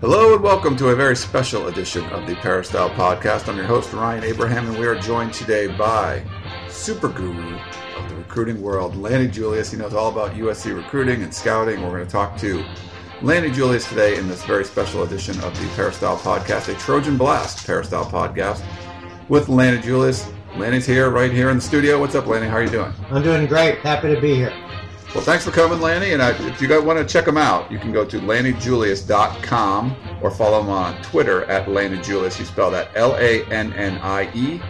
[0.00, 3.48] Hello and welcome to a very special edition of the Peristyle Podcast.
[3.48, 6.22] I'm your host, Ryan Abraham, and we are joined today by
[6.68, 7.58] super guru
[7.96, 9.72] of the recruiting world, Lannie Julias.
[9.72, 11.82] He knows all about USC recruiting and scouting.
[11.82, 12.64] We're going to talk to
[13.22, 17.66] Lannie Julias today in this very special edition of the Peristyle Podcast, a Trojan Blast
[17.66, 18.62] Peristyle Podcast
[19.28, 20.30] with Lannie Julias.
[20.56, 21.98] Lannie's here, right here in the studio.
[21.98, 22.46] What's up, Lannie?
[22.46, 22.92] How are you doing?
[23.10, 23.80] I'm doing great.
[23.80, 24.67] Happy to be here.
[25.14, 26.12] Well, thanks for coming, Lannie.
[26.12, 29.96] And I, if you guys want to check him out, you can go to lanniejulias.com
[30.22, 32.38] or follow him on Twitter at lanniejulias.
[32.38, 34.60] You spell that L A N N I E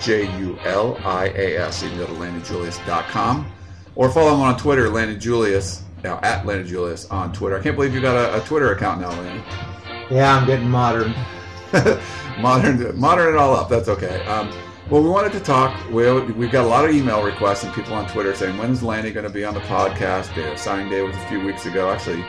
[0.00, 1.82] J U L I A S.
[1.82, 3.52] You can go to lanniejulias.com
[3.94, 7.56] or follow him on Twitter, Lannie Julias, now at Lannie Julias on Twitter.
[7.56, 9.44] I can't believe you got a, a Twitter account now, Lannie.
[10.10, 11.14] Yeah, I'm getting modern.
[12.40, 13.68] modern, modern it all up.
[13.68, 14.24] That's okay.
[14.26, 14.52] Um,
[14.90, 15.90] well, we wanted to talk.
[15.90, 19.12] We, we've got a lot of email requests and people on Twitter saying, when's Lannie
[19.12, 20.34] going to be on the podcast?
[20.34, 21.90] The signing day was a few weeks ago.
[21.90, 22.24] Actually,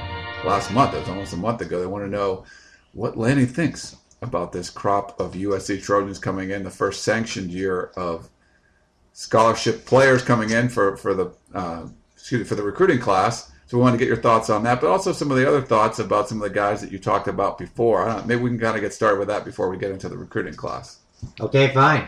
[0.46, 0.94] last month.
[0.94, 1.80] It was almost a month ago.
[1.80, 2.46] They want to know
[2.94, 7.92] what Lannie thinks about this crop of USC Trojans coming in, the first sanctioned year
[7.98, 8.30] of
[9.12, 13.52] scholarship players coming in for, for the uh, excuse me, for the recruiting class.
[13.68, 15.62] So we want to get your thoughts on that, but also some of the other
[15.62, 18.24] thoughts about some of the guys that you talked about before.
[18.26, 20.54] maybe we can kind of get started with that before we get into the recruiting
[20.54, 21.00] class.
[21.40, 22.08] Okay, fine.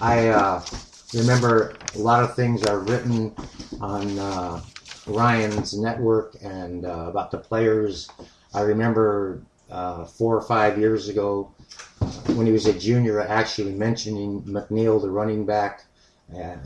[0.00, 0.64] I uh,
[1.12, 3.34] remember a lot of things are written
[3.82, 4.62] on uh,
[5.06, 8.08] Ryan's network and uh, about the players.
[8.54, 11.52] I remember uh, four or five years ago
[12.28, 15.84] when he was a junior, actually mentioning McNeal, the running back.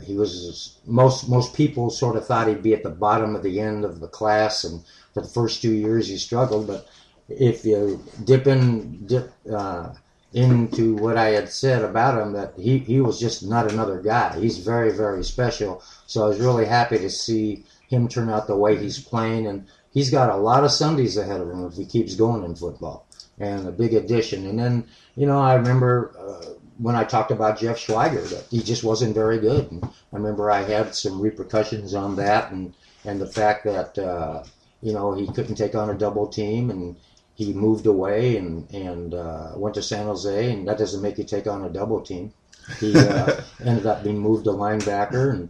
[0.05, 3.59] He was most most people sort of thought he'd be at the bottom of the
[3.59, 4.81] end of the class, and
[5.13, 6.67] for the first two years he struggled.
[6.67, 6.87] But
[7.27, 9.93] if you dip in, dip, uh,
[10.35, 14.37] into what I had said about him that he, he was just not another guy.
[14.37, 15.81] He's very, very special.
[16.07, 19.47] So I was really happy to see him turn out the way he's playing.
[19.47, 22.53] And he's got a lot of Sundays ahead of him if he keeps going in
[22.53, 23.07] football.
[23.39, 24.45] And a big addition.
[24.45, 24.85] And then,
[25.15, 29.15] you know, I remember uh, when I talked about Jeff Schweiger that he just wasn't
[29.15, 29.71] very good.
[29.71, 32.73] And I remember I had some repercussions on that and,
[33.05, 34.43] and the fact that, uh,
[34.81, 36.97] you know, he couldn't take on a double team and
[37.35, 41.23] he moved away and and uh, went to San Jose, and that doesn't make you
[41.23, 42.33] take on a double team.
[42.79, 45.49] He uh, ended up being moved to linebacker, and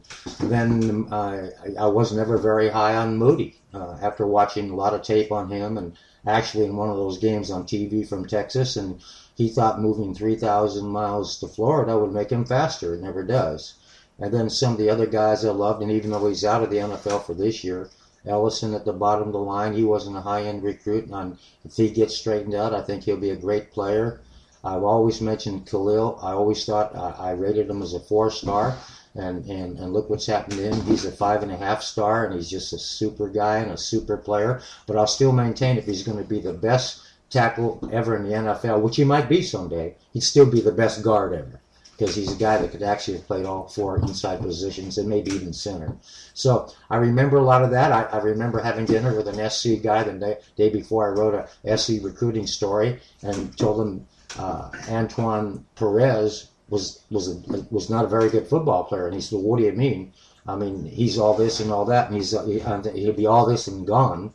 [0.51, 5.03] then uh, I was never very high on Moody uh, after watching a lot of
[5.03, 5.95] tape on him, and
[6.27, 9.01] actually in one of those games on TV from Texas, and
[9.35, 12.95] he thought moving 3,000 miles to Florida would make him faster.
[12.95, 13.75] It never does.
[14.17, 16.69] And then some of the other guys I loved, and even though he's out of
[16.69, 17.89] the NFL for this year,
[18.27, 19.73] Ellison at the bottom of the line.
[19.73, 23.17] He wasn't a high end recruit, and if he gets straightened out, I think he'll
[23.17, 24.21] be a great player.
[24.63, 26.17] I've always mentioned Kalil.
[26.21, 28.75] I always thought uh, I rated him as a four star,
[29.13, 30.81] and, and, and look what's happened to him.
[30.85, 33.77] He's a five and a half star, and he's just a super guy and a
[33.77, 34.61] super player.
[34.87, 38.35] But I'll still maintain if he's going to be the best tackle ever in the
[38.35, 41.61] NFL, which he might be someday, he'd still be the best guard ever
[41.97, 45.31] because he's a guy that could actually have played all four inside positions and maybe
[45.31, 45.95] even center.
[46.33, 47.91] So I remember a lot of that.
[47.91, 51.47] I, I remember having dinner with an SC guy the day, day before I wrote
[51.63, 54.07] a SC recruiting story and told him
[54.37, 59.21] uh, Antoine Perez was was a, was not a very good football player, and he
[59.21, 60.11] said, well, "What do you mean?
[60.47, 62.45] I mean, he's all this and all that, and he's uh,
[62.93, 64.33] he'll be all this and gone."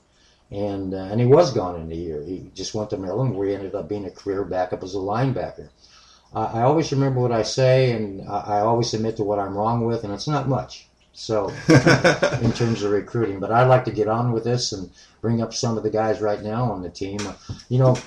[0.50, 2.22] And uh, and he was gone in a year.
[2.22, 4.98] He just went to Maryland, where he ended up being a career backup as a
[4.98, 5.68] linebacker.
[6.32, 10.04] I always remember what I say, and I always admit to what I'm wrong with,
[10.04, 10.86] and it's not much.
[11.12, 11.48] So,
[12.40, 14.90] in terms of recruiting, but I'd like to get on with this and
[15.20, 17.18] bring up some of the guys right now on the team.
[17.68, 17.98] You know,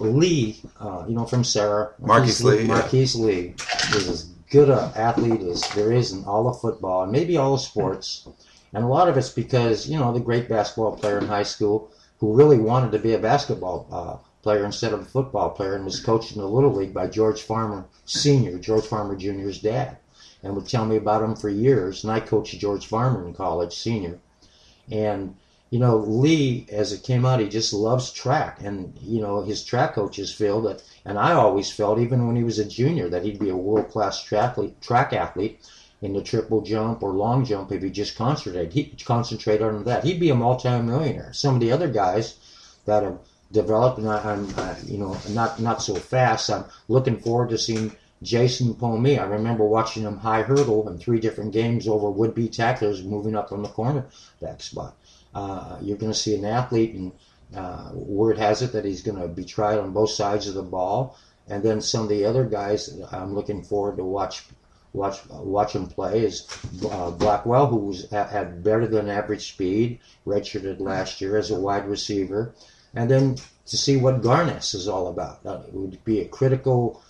[0.00, 3.26] Lee, uh, you know, from Serra, Marquise Lee, Lee Marquise yeah.
[3.26, 3.54] Lee
[3.94, 7.54] is as good an athlete as there is in all of football, and maybe all
[7.54, 8.26] of sports.
[8.72, 11.90] And a lot of it's because you know the great basketball player in high school
[12.18, 15.84] who really wanted to be a basketball uh, player instead of a football player and
[15.84, 19.96] was coached in the Little League by George Farmer Sr., George Farmer Jr.'s dad,
[20.40, 22.04] and would tell me about him for years.
[22.04, 24.20] And I coached George Farmer in college, senior.
[24.88, 25.34] And,
[25.70, 28.60] you know, Lee, as it came out, he just loves track.
[28.62, 32.44] And, you know, his track coaches feel that, and I always felt, even when he
[32.44, 35.58] was a junior, that he'd be a world class track, track athlete
[36.02, 38.72] in the triple jump or long jump if he just concentrated.
[38.72, 40.04] He'd concentrate on that.
[40.04, 41.32] He'd be a multi-millionaire.
[41.32, 42.36] Some of the other guys
[42.84, 43.18] that have
[43.52, 46.50] develop, and I, am uh, you know not not so fast.
[46.50, 49.18] I'm looking forward to seeing Jason Pomey.
[49.18, 53.52] I remember watching him high hurdle in three different games over would-be tacklers moving up
[53.52, 54.96] on the cornerback spot.
[55.34, 57.12] Uh, you're going to see an athlete, and
[57.54, 60.62] uh, word has it that he's going to be tried on both sides of the
[60.62, 61.18] ball.
[61.48, 64.44] And then some of the other guys I'm looking forward to watch
[64.92, 66.48] watch watch him play is
[66.90, 71.86] uh, Blackwell, who was, had better than average speed, redshirted last year as a wide
[71.86, 72.54] receiver,
[72.96, 75.44] and then to see what Garness is all about.
[75.44, 77.02] Uh, it would be a critical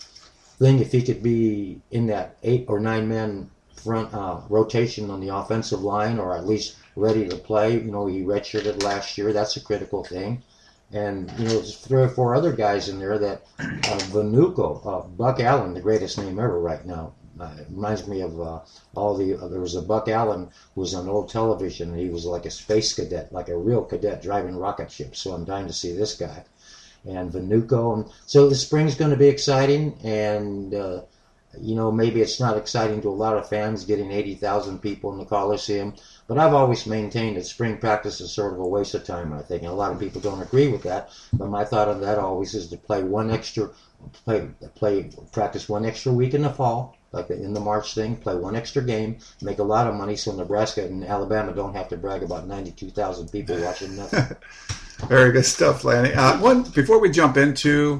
[0.59, 5.21] thing if he could be in that eight or nine man front uh, rotation on
[5.21, 7.73] the offensive line, or at least ready to play.
[7.73, 9.31] You know, he redshirted last year.
[9.31, 10.43] That's a critical thing.
[10.91, 15.07] And you know, there's three or four other guys in there that uh, Vainuku, uh,
[15.07, 18.59] Buck Allen, the greatest name ever right now, uh, it reminds me of uh,
[18.95, 19.35] all the.
[19.35, 21.91] Uh, there was a Buck Allen who was on old television.
[21.91, 25.19] And he was like a space cadet, like a real cadet driving rocket ships.
[25.19, 26.43] So I'm dying to see this guy,
[27.05, 27.93] and Vainuku.
[27.93, 31.01] And so the spring's going to be exciting, and uh,
[31.59, 35.11] you know maybe it's not exciting to a lot of fans getting eighty thousand people
[35.11, 35.93] in the Coliseum.
[36.27, 39.31] But I've always maintained that spring practice is sort of a waste of time.
[39.31, 41.11] I think, and a lot of people don't agree with that.
[41.33, 43.69] But my thought on that always is to play one extra,
[44.25, 48.35] play play practice one extra week in the fall like in the March thing, play
[48.35, 51.97] one extra game, make a lot of money, so Nebraska and Alabama don't have to
[51.97, 54.35] brag about 92,000 people watching nothing.
[55.07, 56.13] Very good stuff, Lannie.
[56.13, 57.99] Uh, one before we jump into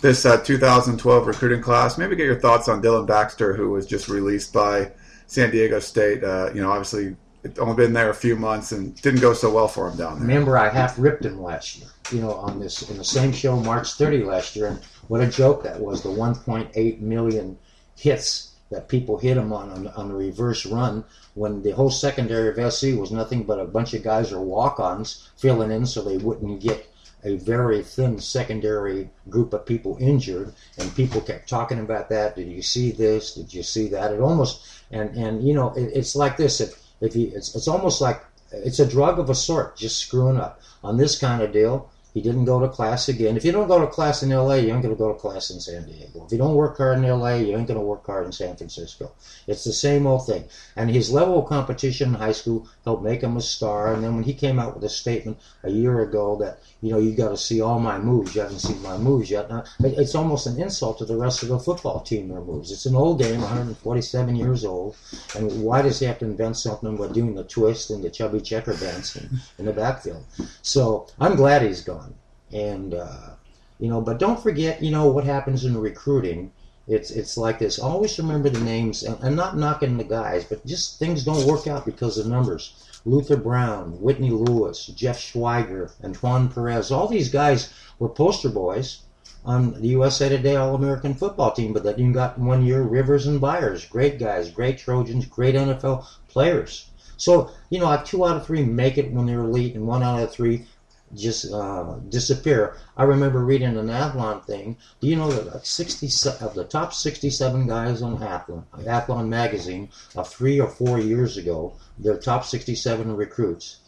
[0.00, 4.08] this uh, 2012 recruiting class, maybe get your thoughts on Dylan Baxter, who was just
[4.08, 4.92] released by
[5.26, 6.22] San Diego State.
[6.22, 9.50] Uh, you know, obviously, it's only been there a few months and didn't go so
[9.50, 10.28] well for him down there.
[10.28, 11.88] Remember, I half ripped him last year.
[12.12, 14.78] You know, on this in the same show, March 30 last year, and
[15.08, 16.02] what a joke that was.
[16.02, 17.58] The 1.8 million
[17.96, 21.04] hits that people hit him on, on on a reverse run
[21.34, 25.30] when the whole secondary of SC was nothing but a bunch of guys or walk-ons
[25.36, 26.88] filling in so they wouldn't get
[27.26, 30.54] a very thin secondary group of people injured.
[30.78, 32.36] And people kept talking about that.
[32.36, 33.34] Did you see this?
[33.34, 34.12] Did you see that?
[34.12, 36.60] It almost and and you know it, it's like this.
[36.60, 40.38] If if you it's, it's almost like it's a drug of a sort just screwing
[40.38, 40.60] up.
[40.84, 43.36] On this kind of deal he didn't go to class again.
[43.36, 45.50] If you don't go to class in LA, you ain't going to go to class
[45.50, 46.24] in San Diego.
[46.24, 48.56] If you don't work hard in LA, you ain't going to work hard in San
[48.56, 49.12] Francisco.
[49.46, 50.44] It's the same old thing.
[50.76, 53.92] And his level of competition in high school helped make him a star.
[53.92, 56.98] And then when he came out with a statement a year ago that, you know,
[56.98, 59.50] you've got to see all my moves, you haven't seen my moves yet.
[59.50, 62.70] Now, it's almost an insult to the rest of the football team, their moves.
[62.70, 64.96] It's an old game, 147 years old.
[65.34, 68.40] And why does he have to invent something about doing the twist and the chubby
[68.40, 69.28] checker dance in,
[69.58, 70.24] in the backfield?
[70.62, 72.14] So I'm glad he's gone
[72.52, 73.30] and uh,
[73.78, 76.52] you know, but don't forget, you know, what happens in recruiting.
[76.88, 77.78] It's it's like this.
[77.78, 79.02] Always remember the names.
[79.02, 82.74] And I'm not knocking the guys, but just things don't work out because of numbers.
[83.04, 86.90] Luther Brown, Whitney Lewis, Jeff Schweiger, Antoine Perez.
[86.90, 89.02] All these guys were poster boys
[89.44, 93.28] on the USA Today All American football team, but then you got one year Rivers
[93.28, 96.90] and Byers, great guys, great Trojans, great NFL players.
[97.16, 100.20] So, you know, two out of three make it when they're elite, and one out
[100.20, 100.66] of three
[101.14, 102.76] just uh, disappear.
[102.96, 104.76] I remember reading an Athlon thing.
[105.00, 106.06] Do you know that like 60
[106.44, 111.74] of the top 67 guys on Athlon, Athlon magazine, uh, three or four years ago,
[111.98, 113.78] their top 67 recruits,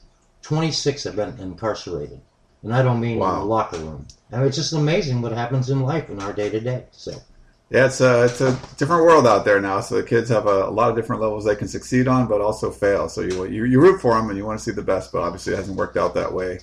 [0.43, 2.20] 26 have been incarcerated.
[2.63, 3.34] And I don't mean wow.
[3.34, 4.06] in the locker room.
[4.32, 6.84] I mean, it's just amazing what happens in life in our day to day.
[6.91, 7.13] So.
[7.70, 9.81] Yeah, it's a it's a different world out there now.
[9.81, 12.41] So the kids have a, a, lot of different levels they can succeed on, but
[12.41, 13.10] also fail.
[13.10, 15.20] So you, you you root for them and you want to see the best, but
[15.20, 16.60] obviously it hasn't worked out that way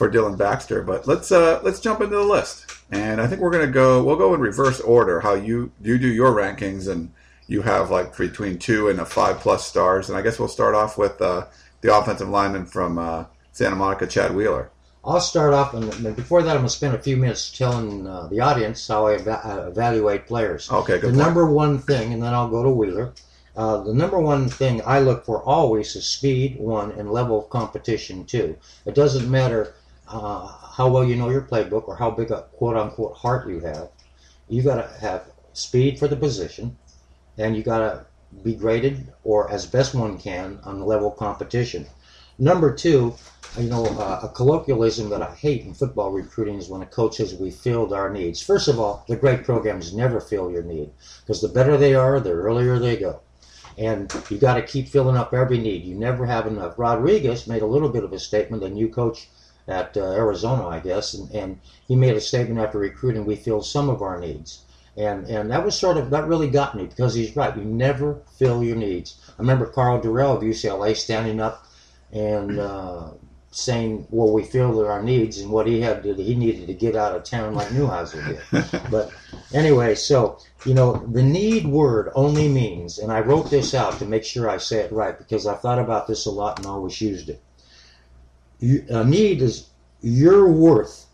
[0.00, 0.80] for Dylan Baxter.
[0.80, 4.02] But let's uh, let's jump into the list, and I think we're gonna go.
[4.02, 5.20] We'll go in reverse order.
[5.20, 7.12] How you you do your rankings, and
[7.46, 10.08] you have like between two and a five plus stars.
[10.08, 11.48] And I guess we'll start off with uh,
[11.82, 14.70] the offensive lineman from uh, Santa Monica, Chad Wheeler.
[15.04, 18.26] I'll start off, and before that, I'm going to spend a few minutes telling uh,
[18.28, 20.70] the audience how I eva- uh, evaluate players.
[20.70, 21.02] Okay, good.
[21.02, 21.16] The point.
[21.16, 23.12] number one thing, and then I'll go to Wheeler.
[23.56, 27.50] Uh, the number one thing I look for always is speed, one, and level of
[27.50, 28.56] competition, two.
[28.86, 29.74] It doesn't matter
[30.10, 33.60] uh, how well you know your playbook or how big a quote unquote heart you
[33.60, 33.90] have.
[34.48, 36.76] You got to have speed for the position,
[37.38, 38.06] and you got to
[38.42, 41.86] be graded or as best one can on the level of competition.
[42.38, 43.14] Number two,
[43.58, 47.16] you know, uh, a colloquialism that I hate in football recruiting is when a coach
[47.16, 48.42] says we filled our needs.
[48.42, 50.90] First of all, the great programs never fill your need
[51.20, 53.20] because the better they are, the earlier they go.
[53.76, 55.84] And you got to keep filling up every need.
[55.84, 56.78] You never have enough.
[56.78, 59.28] Rodriguez made a little bit of a statement, a new coach
[59.70, 63.66] at uh, Arizona, I guess, and, and he made a statement after recruiting, we filled
[63.66, 64.62] some of our needs.
[64.96, 67.56] And, and that was sort of, that really got me because he's right.
[67.56, 69.20] You never fill your needs.
[69.28, 71.66] I remember Karl Dorrell of UCLA standing up
[72.12, 73.10] and uh,
[73.50, 76.74] saying, "Well, we feel there are needs," and what he had to, he needed to
[76.74, 78.82] get out of town like Neuheisel did.
[78.90, 79.10] but
[79.52, 84.04] anyway, so you know, the need word only means, and I wrote this out to
[84.04, 87.00] make sure I say it right because I thought about this a lot and always
[87.00, 87.42] used it.
[88.62, 89.68] A need is
[90.02, 91.06] your worth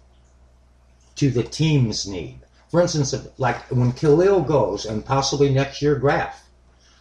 [1.14, 2.40] to the team's need.
[2.70, 6.48] For instance, like when Kalil goes, and possibly next year Graf,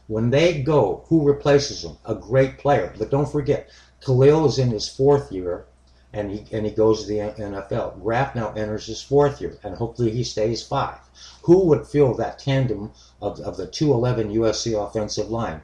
[0.08, 1.98] when they go, who replaces him?
[2.06, 2.94] A great player.
[2.98, 3.70] But don't forget,
[4.02, 5.66] Kalil is in his fourth year,
[6.14, 8.02] and he and he goes to the NFL.
[8.04, 11.00] Graf now enters his fourth year, and hopefully he stays five.
[11.42, 15.62] Who would fill that tandem of, of the 211 USC offensive line?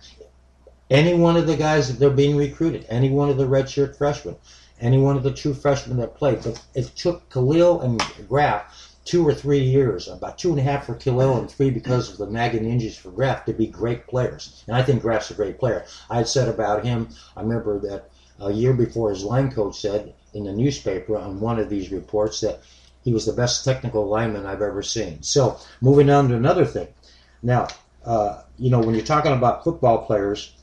[0.89, 4.35] Any one of the guys that they're being recruited, any one of the redshirt freshmen,
[4.81, 6.45] any one of the true freshmen that played.
[6.73, 10.95] It took Kalil and Graf two or three years, about two and a half for
[10.95, 14.63] Kalil and three because of the nagging injuries for Graf to be great players.
[14.67, 15.85] And I think Graf's a great player.
[16.09, 18.09] I had said about him, I remember that
[18.39, 22.41] a year before his line coach said in the newspaper on one of these reports
[22.41, 22.61] that
[23.03, 25.21] he was the best technical lineman I've ever seen.
[25.23, 26.87] So moving on to another thing.
[27.41, 27.67] Now,
[28.05, 30.53] uh, you know, when you're talking about football players,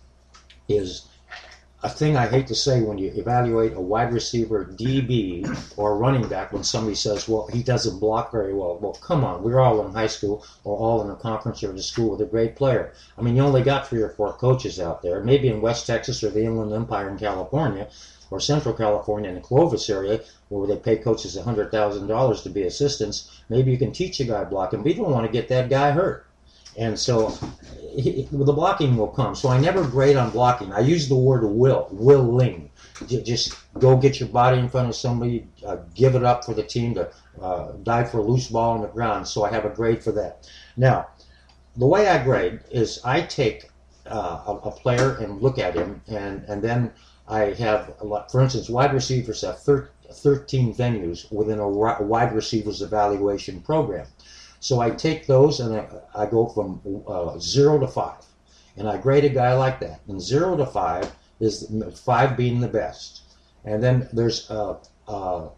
[0.68, 1.07] is
[1.80, 6.26] a thing I hate to say when you evaluate a wide receiver, DB, or running
[6.28, 8.78] back when somebody says, well, he doesn't block very well.
[8.78, 9.44] Well, come on.
[9.44, 12.26] We're all in high school or all in a conference or a school with a
[12.26, 12.92] great player.
[13.16, 16.24] I mean, you only got three or four coaches out there, maybe in West Texas
[16.24, 17.88] or the Inland Empire in California
[18.32, 23.40] or Central California in the Clovis area where they pay coaches $100,000 to be assistants.
[23.48, 25.92] Maybe you can teach a guy blocking, but you don't want to get that guy
[25.92, 26.26] hurt.
[26.78, 27.36] And so
[27.92, 29.34] he, the blocking will come.
[29.34, 30.72] So I never grade on blocking.
[30.72, 32.70] I use the word will, willing.
[33.06, 36.62] Just go get your body in front of somebody, uh, give it up for the
[36.62, 37.10] team to
[37.42, 39.26] uh, dive for a loose ball on the ground.
[39.26, 40.48] So I have a grade for that.
[40.76, 41.08] Now,
[41.76, 43.70] the way I grade is I take
[44.06, 46.90] uh, a, a, player and look at him, and, and then
[47.28, 47.94] I have,
[48.30, 54.06] for instance, wide receivers have 13 venues within a wide receivers evaluation program.
[54.60, 58.24] So I take those and I, I go from uh, zero to five,
[58.76, 60.00] and I grade a guy like that.
[60.08, 63.22] And zero to five is five being the best,
[63.64, 64.76] and then there's uh,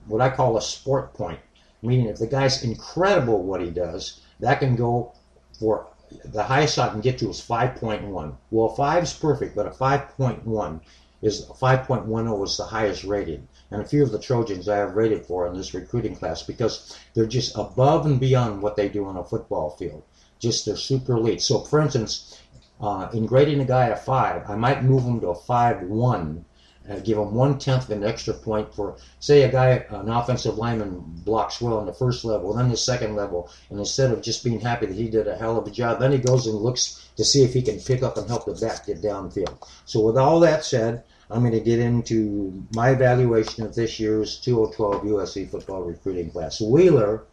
[0.07, 1.41] what I call a sport point,
[1.83, 5.13] meaning if the guy's incredible what he does, that can go
[5.59, 5.87] for
[6.25, 8.35] the highest I can get to is 5.1.
[8.51, 10.81] Well, five's perfect, but a 5.1
[11.23, 15.25] is 5.10 is the highest rated and a few of the Trojans I have rated
[15.25, 19.17] for in this recruiting class because they're just above and beyond what they do on
[19.17, 20.03] a football field.
[20.39, 21.43] Just they're super elite.
[21.43, 22.41] So, for instance,
[22.81, 26.45] uh, in grading a guy a five, I might move him to a five one.
[26.89, 30.57] Uh, give him one tenth of an extra point for, say, a guy, an offensive
[30.57, 34.43] lineman blocks well in the first level, then the second level, and instead of just
[34.43, 37.09] being happy that he did a hell of a job, then he goes and looks
[37.17, 39.69] to see if he can pick up and help the back get downfield.
[39.85, 44.41] So, with all that said, I'm going to get into my evaluation of this year's
[44.41, 46.61] 2012 USC football recruiting class.
[46.61, 47.25] Wheeler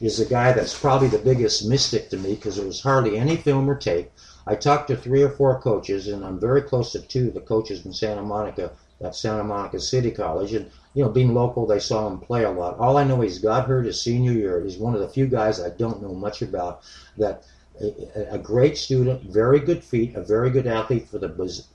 [0.00, 3.36] is a guy that's probably the biggest mystic to me because there was hardly any
[3.36, 4.10] film or tape.
[4.46, 7.40] I talked to three or four coaches, and I'm very close to two of the
[7.40, 8.70] coaches in Santa Monica,
[9.02, 10.54] at Santa Monica City College.
[10.54, 12.78] And, you know, being local, they saw him play a lot.
[12.78, 14.62] All I know is got hurt his senior year.
[14.62, 16.82] He's one of the few guys I don't know much about
[17.18, 17.44] that
[17.80, 21.28] a, a, great student, very good feet, a very good athlete for the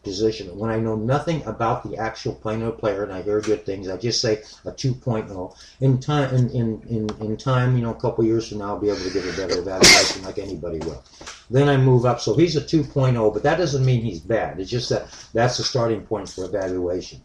[0.04, 0.58] position.
[0.58, 3.98] When I know nothing about the actual player player and I hear good things, I
[3.98, 5.56] just say a 2.0.
[5.82, 8.80] In time, in, in, in, in time, you know, a couple years from now, I'll
[8.80, 11.04] be able to get a better evaluation like anybody will.
[11.50, 12.20] Then I move up.
[12.20, 14.60] So he's a 2.0, but that doesn't mean he's bad.
[14.60, 17.22] It's just that that's the starting point for evaluation.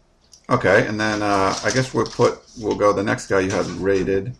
[0.49, 3.65] Okay, and then uh, I guess we'll put we'll go the next guy you had
[3.65, 4.33] rated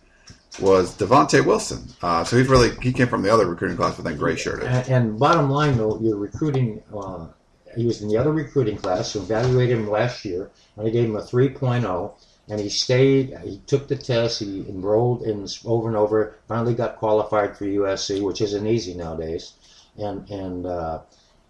[0.59, 1.87] was Devonte Wilson.
[2.01, 4.67] Uh, so he's really he came from the other recruiting class, but then gray shirted.
[4.67, 6.81] And, and, bottom line though, you're recruiting.
[6.93, 7.27] Uh,
[7.75, 11.05] he was in the other recruiting class, so evaluated him last year, and I gave
[11.05, 12.11] him a 3.0.
[12.49, 13.37] And he stayed.
[13.43, 14.39] He took the test.
[14.39, 16.35] He enrolled in over and over.
[16.47, 19.53] Finally got qualified for USC, which isn't easy nowadays.
[19.97, 21.01] And and uh,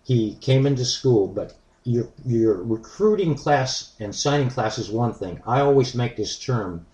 [0.04, 5.40] he came into school, but your your recruiting class and signing class is one thing.
[5.46, 6.88] I always make this term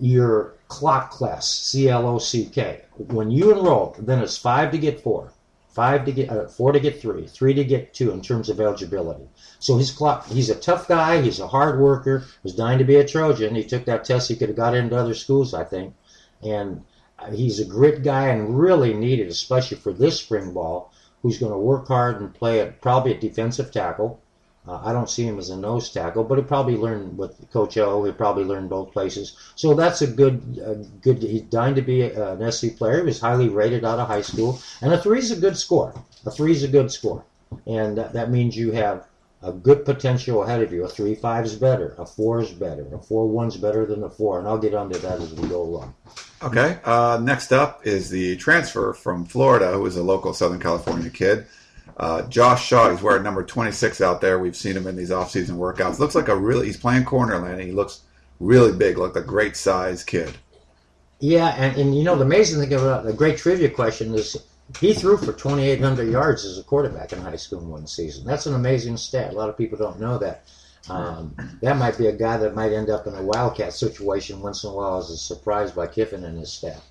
[0.00, 2.80] your clock class, C L O C K.
[2.96, 5.32] When you enroll, then it's five to get four,
[5.68, 8.58] five to get uh, four to get three, three to get two in terms of
[8.58, 9.28] eligibility.
[9.58, 11.20] So his clock, he's a tough guy.
[11.20, 12.24] He's a hard worker.
[12.42, 13.54] Was dying to be a Trojan.
[13.54, 14.28] He took that test.
[14.28, 15.94] He could have got into other schools, I think,
[16.42, 16.82] and
[17.32, 21.58] he's a grit guy and really needed, especially for this spring ball, who's going to
[21.58, 24.20] work hard and play at probably a defensive tackle
[24.66, 27.76] uh, I don't see him as a nose tackle, but he probably learned with Coach
[27.78, 28.04] O.
[28.04, 29.36] He probably learned both places.
[29.56, 31.20] So that's a good, uh, good.
[31.20, 32.98] He's dying to be a, an SC player.
[32.98, 35.92] He was highly rated out of high school, and a three is a good score.
[36.26, 37.24] A three is a good score,
[37.66, 39.04] and that, that means you have
[39.42, 40.84] a good potential ahead of you.
[40.84, 41.96] A three five is better.
[41.98, 42.86] A four is better.
[42.94, 45.62] A four one's better than a four, and I'll get onto that as we go
[45.62, 45.94] along.
[46.40, 46.78] Okay.
[46.84, 51.46] Uh, next up is the transfer from Florida, who is a local Southern California kid.
[51.96, 54.38] Uh, Josh Shaw, he's wearing number 26 out there.
[54.38, 55.98] We've seen him in these off-season workouts.
[55.98, 57.66] Looks like a really, he's playing corner, Lannie.
[57.66, 58.00] He looks
[58.40, 60.36] really big, like a great size kid.
[61.20, 64.36] Yeah, and, and you know, the amazing thing about the great trivia question is
[64.80, 68.24] he threw for 2,800 yards as a quarterback in high school in one season.
[68.24, 69.32] That's an amazing stat.
[69.32, 70.44] A lot of people don't know that.
[70.88, 74.64] Um, that might be a guy that might end up in a wildcat situation once
[74.64, 76.84] in a while as a surprise by Kiffin and his staff.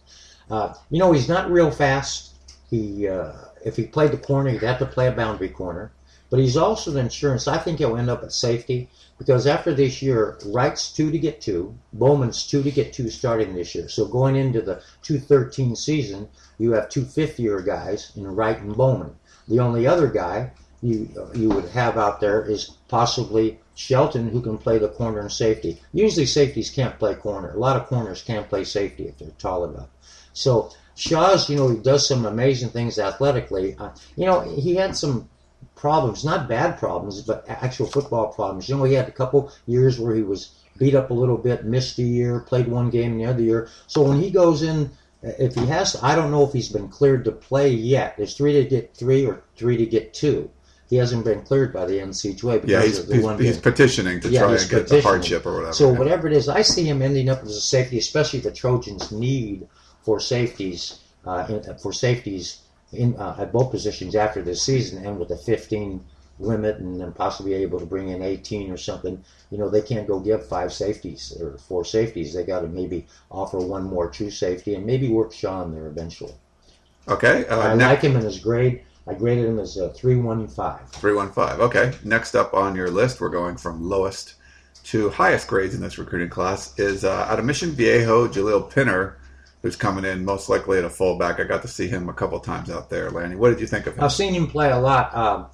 [0.49, 2.35] Uh, you know, he's not real fast.
[2.69, 5.91] He uh, if he played the corner, he'd have to play a boundary corner.
[6.29, 7.47] But he's also the insurance.
[7.47, 11.41] I think he'll end up at safety because after this year, Wright's two to get
[11.41, 13.89] two, Bowman's two to get two starting this year.
[13.89, 18.75] So going into the 213 season, you have two fifth year guys in Wright and
[18.75, 19.15] Bowman.
[19.47, 20.51] The only other guy
[20.81, 25.31] you you would have out there is possibly Shelton, who can play the corner and
[25.31, 25.81] safety.
[25.93, 27.51] Usually safeties can't play corner.
[27.51, 29.89] A lot of corners can't play safety if they're tall enough.
[30.33, 33.75] So Shaw's, you know, he does some amazing things athletically.
[33.77, 35.29] Uh, you know, he had some
[35.75, 38.69] problems, not bad problems, but actual football problems.
[38.69, 41.65] You know, he had a couple years where he was beat up a little bit,
[41.65, 43.69] missed a year, played one game the other year.
[43.87, 44.91] So when he goes in,
[45.23, 48.15] if he has, I don't know if he's been cleared to play yet.
[48.17, 50.49] There's three to get three or three to get two.
[50.89, 52.67] He hasn't been cleared by the NCAA.
[52.67, 55.73] Yeah, he's, he's, he's petitioning to yeah, try and get the hardship or whatever.
[55.73, 59.09] So whatever it is, I see him ending up as a safety, especially the Trojans
[59.11, 59.67] need
[60.03, 62.61] for safeties uh, in, for safeties
[62.93, 66.03] in, uh, at both positions after this season, and with the 15
[66.39, 69.23] limit, and then possibly able to bring in 18 or something.
[69.51, 72.33] You know, they can't go give five safeties or four safeties.
[72.33, 76.33] They got to maybe offer one more true safety, and maybe work Sean there eventually.
[77.07, 78.83] Okay, uh, I like him in his grade.
[79.07, 80.87] I graded him as a three one five.
[80.91, 81.59] Three one five.
[81.59, 81.93] Okay.
[82.03, 84.35] Next up on your list, we're going from lowest
[84.83, 89.17] to highest grades in this recruiting class is uh, out of Mission Viejo, Jahleel Pinner
[89.61, 91.39] who's coming in most likely at a fullback.
[91.39, 93.35] I got to see him a couple times out there, Lannie.
[93.35, 94.03] What did you think of him?
[94.03, 95.15] I've seen him play a lot.
[95.15, 95.45] Um,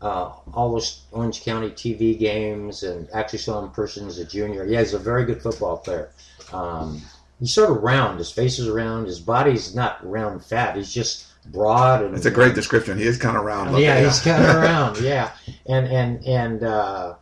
[0.00, 4.24] uh, all those Orange County TV games, and actually saw him in person as a
[4.24, 4.64] junior.
[4.66, 6.10] Yeah, he's a very good football player.
[6.52, 7.00] Um,
[7.38, 8.18] he's sort of round.
[8.18, 9.06] His face is round.
[9.06, 10.76] His body's not round fat.
[10.76, 12.02] He's just broad.
[12.02, 12.98] And it's a great description.
[12.98, 13.78] He is kind of round.
[13.78, 14.98] Yeah, he's kind of round.
[14.98, 15.30] Yeah,
[15.66, 17.14] and and and uh,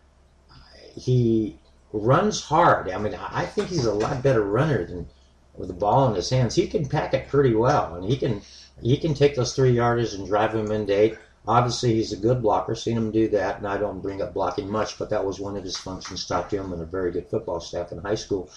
[0.97, 1.59] he
[1.93, 2.91] runs hard.
[2.91, 5.07] I mean, I think he's a lot better runner than
[5.61, 8.41] with the ball in his hands, he can pack it pretty well, and he can
[8.83, 11.19] he can take those three yarders and drive him into eight.
[11.47, 12.75] Obviously, he's a good blocker.
[12.75, 15.57] Seen him do that, and I don't bring up blocking much, but that was one
[15.57, 16.27] of his functions.
[16.27, 18.51] Taught him and a very good football staff in high school.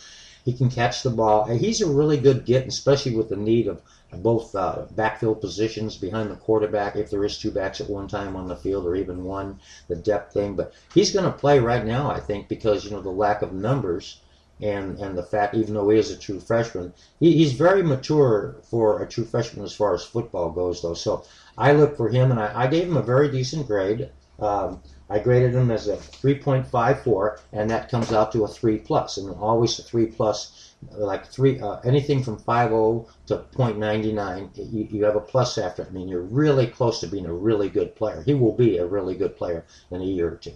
[0.45, 1.45] He can catch the ball.
[1.45, 3.81] He's a really good get, especially with the need of
[4.13, 8.35] both uh, backfield positions behind the quarterback, if there is two backs at one time
[8.35, 10.55] on the field, or even one, the depth thing.
[10.55, 13.53] But he's going to play right now, I think, because you know the lack of
[13.53, 14.21] numbers
[14.61, 18.55] and and the fact, even though he is a true freshman, he, he's very mature
[18.69, 20.93] for a true freshman as far as football goes, though.
[20.93, 21.25] So
[21.57, 24.09] I look for him, and I, I gave him a very decent grade.
[24.39, 29.17] Um, I graded him as a 3.54, and that comes out to a three plus,
[29.17, 34.73] and always a three plus, like three uh, anything from 5.0 to 0.99.
[34.73, 35.83] You, you have a plus after.
[35.83, 35.89] it.
[35.89, 38.23] I mean, you're really close to being a really good player.
[38.23, 40.53] He will be a really good player in a year or two.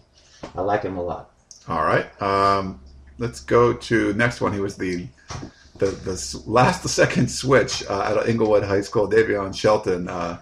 [0.56, 1.32] I like him a lot.
[1.68, 2.22] All right.
[2.22, 2.80] Um,
[3.18, 4.54] let's go to next one.
[4.54, 5.08] He was the
[5.78, 9.08] the, the last the second switch uh, at Inglewood High School.
[9.08, 10.40] Devian Shelton, uh,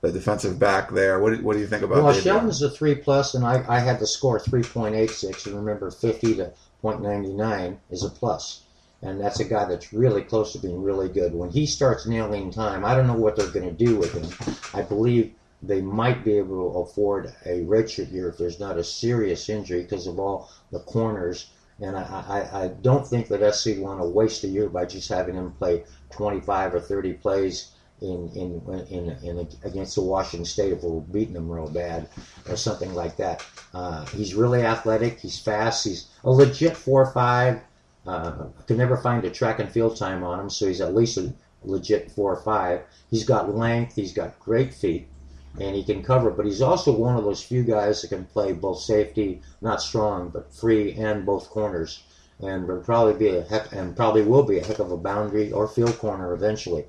[0.00, 1.20] the defensive back there.
[1.20, 2.02] What do, what do you think about?
[2.02, 2.22] Well, Devian?
[2.22, 5.46] Shelton's a three plus, and I, I had the score three point eight six.
[5.46, 8.62] And remember, fifty to 0.99 is a plus,
[9.02, 11.34] and that's a guy that's really close to being really good.
[11.34, 14.56] When he starts nailing time, I don't know what they're going to do with him.
[14.72, 18.84] I believe they might be able to afford a redshirt year if there's not a
[18.84, 23.78] serious injury because of all the corners and I, I, I don't think that SC
[23.78, 28.28] want to waste a year by just having him play 25 or 30 plays in
[28.34, 32.08] in in, in against the Washington State if we're beating them real bad
[32.48, 33.44] or something like that.
[33.74, 35.18] Uh, he's really athletic.
[35.18, 35.84] He's fast.
[35.84, 37.60] He's a legit four five.
[38.06, 41.18] Uh, could never find a track and field time on him, so he's at least
[41.18, 41.32] a
[41.64, 42.82] legit four or five.
[43.10, 43.96] He's got length.
[43.96, 45.08] He's got great feet
[45.60, 46.30] and he can cover.
[46.30, 50.28] But he's also one of those few guys that can play both safety, not strong,
[50.28, 52.02] but free and both corners.
[52.40, 55.50] And will probably be a heck, and probably will be a heck of a boundary
[55.50, 56.86] or field corner eventually.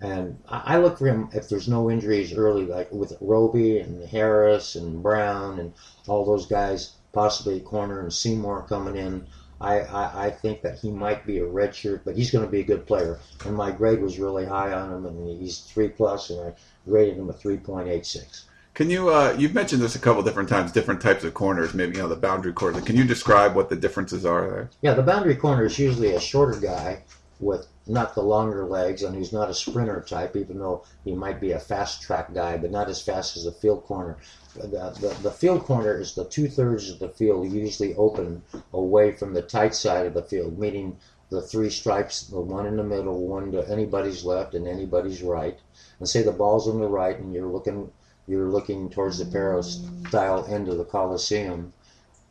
[0.00, 4.74] And I look for him if there's no injuries early, like with Robey and Harris
[4.74, 5.72] and Brown and
[6.06, 9.26] all those guys, possibly corner and Seymour coming in.
[9.60, 12.60] I, I, I think that he might be a redshirt, but he's going to be
[12.60, 13.18] a good player.
[13.44, 16.54] And my grade was really high on him, and he's three plus, and I
[16.88, 18.44] graded him a 3.86.
[18.74, 19.08] Can you?
[19.08, 20.70] Uh, you've mentioned this a couple different times.
[20.70, 22.82] Different types of corners, maybe you know the boundary corner.
[22.82, 24.70] Can you describe what the differences are there?
[24.82, 27.02] Yeah, the boundary corner is usually a shorter guy
[27.38, 31.40] with not the longer legs, and who's not a sprinter type, even though he might
[31.40, 34.16] be a fast track guy, but not as fast as a field corner.
[34.54, 39.12] The, the, the field corner is the two thirds of the field usually open away
[39.12, 40.96] from the tight side of the field, meaning
[41.28, 45.58] the three stripes, the one in the middle, one to anybody's left and anybody's right.
[45.98, 47.90] And say the ball's on the right, and you're looking
[48.28, 51.72] you're looking towards the peristyle end of the Coliseum.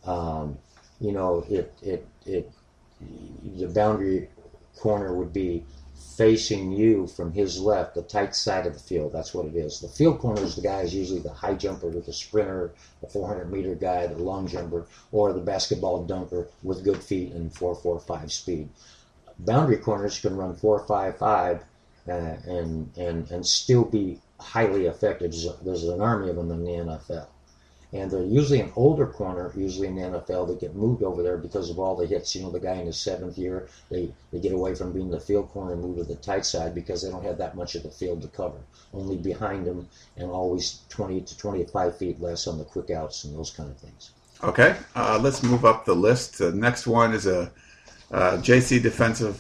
[0.05, 0.57] Um,
[0.99, 2.51] you know, it it it
[3.57, 4.29] the boundary
[4.75, 5.63] corner would be
[6.17, 9.11] facing you from his left, the tight side of the field.
[9.11, 9.79] That's what it is.
[9.79, 13.07] The field corner is the guy is usually the high jumper with the sprinter, the
[13.07, 18.31] 400 meter guy, the long jumper, or the basketball dunker with good feet and 4.45
[18.31, 18.69] speed.
[19.39, 21.61] Boundary corners can run 4.55
[22.07, 25.31] uh, and and and still be highly effective.
[25.31, 27.27] There's, there's an army of them in the NFL.
[27.95, 31.38] And they're usually an older corner, usually in the NFL, that get moved over there
[31.38, 32.36] because of all the hits.
[32.36, 35.19] You know, the guy in his seventh year, they, they get away from being the
[35.19, 37.84] field corner and move to the tight side because they don't have that much of
[37.84, 38.58] the field to cover.
[38.93, 43.34] Only behind them and always 20 to 25 feet less on the quick outs and
[43.34, 44.12] those kind of things.
[44.43, 46.39] Okay, uh, let's move up the list.
[46.39, 47.49] The next one is a,
[48.12, 49.39] a JC defensive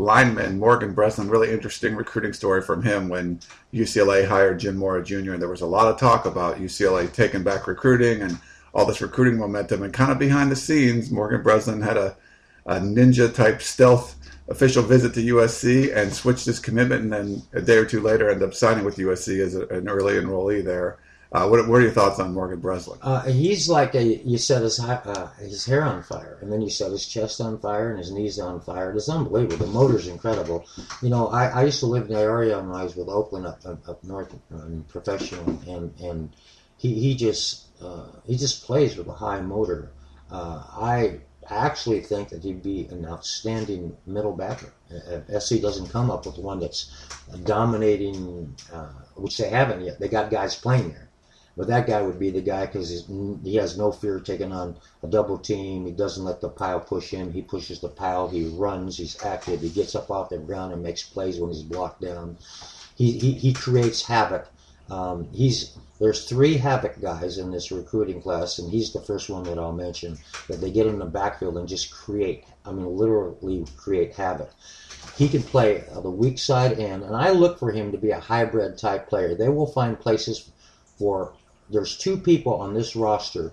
[0.00, 1.28] lineman Morgan Breslin.
[1.28, 3.40] Really interesting recruiting story from him when
[3.72, 5.32] UCLA hired Jim Mora Jr.
[5.32, 8.38] And there was a lot of talk about UCLA taking back recruiting and
[8.74, 9.82] all this recruiting momentum.
[9.82, 12.16] And kind of behind the scenes, Morgan Breslin had a,
[12.66, 14.16] a ninja type stealth
[14.48, 17.02] official visit to USC and switched his commitment.
[17.02, 19.88] And then a day or two later, ended up signing with USC as a, an
[19.88, 20.98] early enrollee there.
[21.32, 22.98] Uh, what, what, are your thoughts on Morgan Breslin?
[23.02, 26.68] Uh, he's like a, you set his uh, his hair on fire, and then you
[26.68, 28.92] set his chest on fire and his knees on fire.
[28.92, 29.64] It's unbelievable.
[29.64, 30.66] The motor's incredible.
[31.00, 33.46] You know, I, I used to live in the area when I was with Oakland
[33.46, 36.34] up up, up north and professional, and and
[36.78, 39.92] he he just uh, he just plays with a high motor.
[40.32, 44.72] Uh, I actually think that he'd be an outstanding middle backer.
[44.90, 46.90] If SC doesn't come up with one that's
[47.44, 51.09] dominating, uh, which they haven't yet, they got guys playing there
[51.60, 53.06] but that guy would be the guy because
[53.44, 55.84] he has no fear of taking on a double team.
[55.84, 57.34] He doesn't let the pile push him.
[57.34, 58.30] He pushes the pile.
[58.30, 58.96] He runs.
[58.96, 59.60] He's active.
[59.60, 62.38] He gets up off the ground and makes plays when he's blocked down.
[62.96, 64.48] He, he, he creates havoc.
[64.90, 69.42] Um, he's there's three havoc guys in this recruiting class, and he's the first one
[69.42, 70.16] that I'll mention.
[70.48, 72.46] That they get in the backfield and just create.
[72.64, 74.50] I mean, literally create havoc.
[75.18, 78.18] He can play the weak side end, and I look for him to be a
[78.18, 79.34] hybrid type player.
[79.34, 80.50] They will find places
[81.00, 81.34] for
[81.70, 83.52] there's two people on this roster,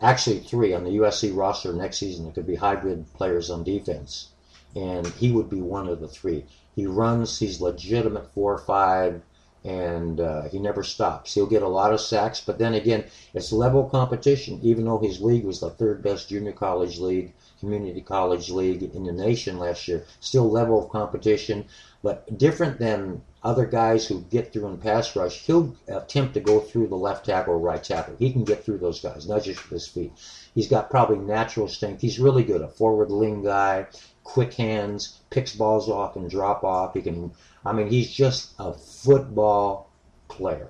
[0.00, 4.28] actually three on the USC roster next season that could be hybrid players on defense,
[4.74, 6.44] and he would be one of the three.
[6.74, 9.22] He runs, he's legitimate four or five,
[9.64, 11.34] and uh, he never stops.
[11.34, 14.60] He'll get a lot of sacks, but then again, it's level competition.
[14.62, 19.04] Even though his league was the third best junior college league, community college league in
[19.04, 21.64] the nation last year, still level of competition,
[22.02, 26.58] but different than other guys who get through in pass rush, he'll attempt to go
[26.58, 28.16] through the left tackle or right tackle.
[28.18, 30.12] He can get through those guys, not just with his feet.
[30.52, 32.00] He's got probably natural strength.
[32.00, 32.60] He's really good.
[32.60, 33.86] A forward lean guy,
[34.24, 36.94] quick hands, picks balls off and drop off.
[36.94, 37.30] He can.
[37.64, 39.90] I mean, he's just a football
[40.26, 40.68] player,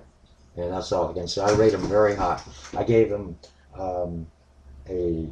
[0.55, 1.41] and that's all I can say.
[1.41, 2.39] I rate him very high.
[2.77, 3.39] I gave him
[3.75, 4.27] um,
[4.87, 5.27] a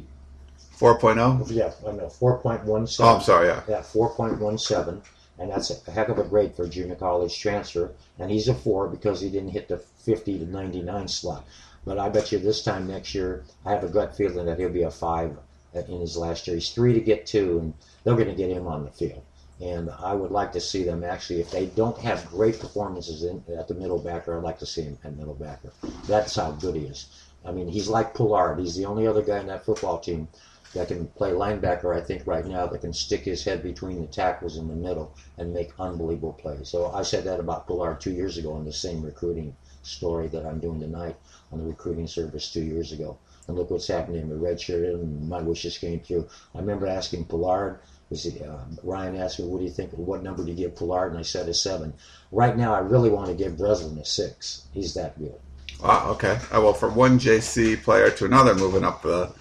[0.78, 1.48] 4.0.
[1.52, 2.96] Yeah, I know 4.17.
[3.00, 3.46] Oh, I'm sorry.
[3.46, 3.62] Yeah.
[3.68, 5.00] Yeah, 4.17
[5.38, 7.92] and that's a heck of a grade for a junior college transfer.
[8.18, 11.46] And he's a four because he didn't hit the 50 to 99 slot.
[11.84, 14.70] But I bet you this time next year, I have a gut feeling that he'll
[14.70, 15.36] be a five
[15.74, 16.56] in his last year.
[16.56, 19.22] He's three to get two, and they're going to get him on the field.
[19.60, 23.42] And I would like to see them actually, if they don't have great performances in,
[23.56, 25.72] at the middle backer, I'd like to see him at middle backer.
[26.06, 27.06] That's how good he is.
[27.44, 28.58] I mean, he's like Pollard.
[28.58, 30.28] He's the only other guy in that football team
[30.76, 34.06] that can play linebacker, I think, right now, that can stick his head between the
[34.06, 36.68] tackles in the middle and make unbelievable plays.
[36.68, 40.44] So I said that about Pollard two years ago in the same recruiting story that
[40.44, 41.16] I'm doing tonight
[41.50, 43.18] on the recruiting service two years ago.
[43.48, 44.28] And look what's happening.
[44.28, 46.28] The red shirt and my wishes came true.
[46.54, 50.22] I remember asking Pollard, was he, uh, Ryan asked me, what do you think, what
[50.22, 51.10] number do you give Pollard?
[51.10, 51.94] And I said a seven.
[52.32, 54.66] Right now, I really want to give Breslin a six.
[54.72, 55.34] He's that good.
[55.82, 56.38] Wow, okay.
[56.52, 59.32] Uh, well, from one JC player to another, moving up the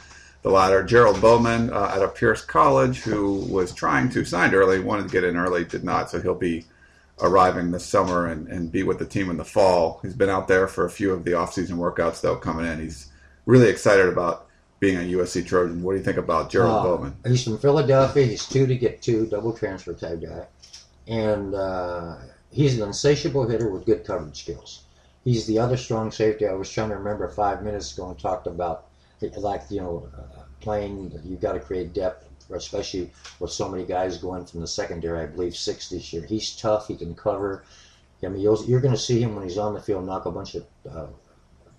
[0.45, 0.83] the latter.
[0.83, 5.09] Gerald Bowman uh, out of Pierce College, who was trying to sign early, wanted to
[5.09, 6.11] get in early, did not.
[6.11, 6.65] So he'll be
[7.19, 9.99] arriving this summer and, and be with the team in the fall.
[10.03, 12.79] He's been out there for a few of the offseason workouts, though, coming in.
[12.79, 13.11] He's
[13.47, 14.45] really excited about
[14.79, 15.81] being a USC Trojan.
[15.81, 17.15] What do you think about Gerald uh, Bowman?
[17.25, 18.27] He's from Philadelphia.
[18.27, 20.45] He's two to get two, double transfer type guy.
[21.07, 22.17] And uh,
[22.51, 24.83] he's an insatiable hitter with good coverage skills.
[25.23, 26.45] he's the other strong safety.
[26.45, 28.89] I was trying to remember five minutes ago and talked about
[29.37, 31.19] like you know uh, playing.
[31.23, 35.21] You've got to create depth, especially with so many guys going from the secondary.
[35.21, 36.23] I believe six this year.
[36.23, 36.87] He's tough.
[36.87, 37.63] He can cover.
[38.23, 40.55] I mean, you're going to see him when he's on the field knock a bunch
[40.55, 41.07] of uh,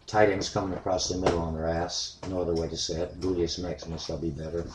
[0.07, 2.19] tight ends coming across the middle on their ass.
[2.29, 3.21] No other way to say it.
[3.21, 4.67] Gluteus maximus, I'll be better.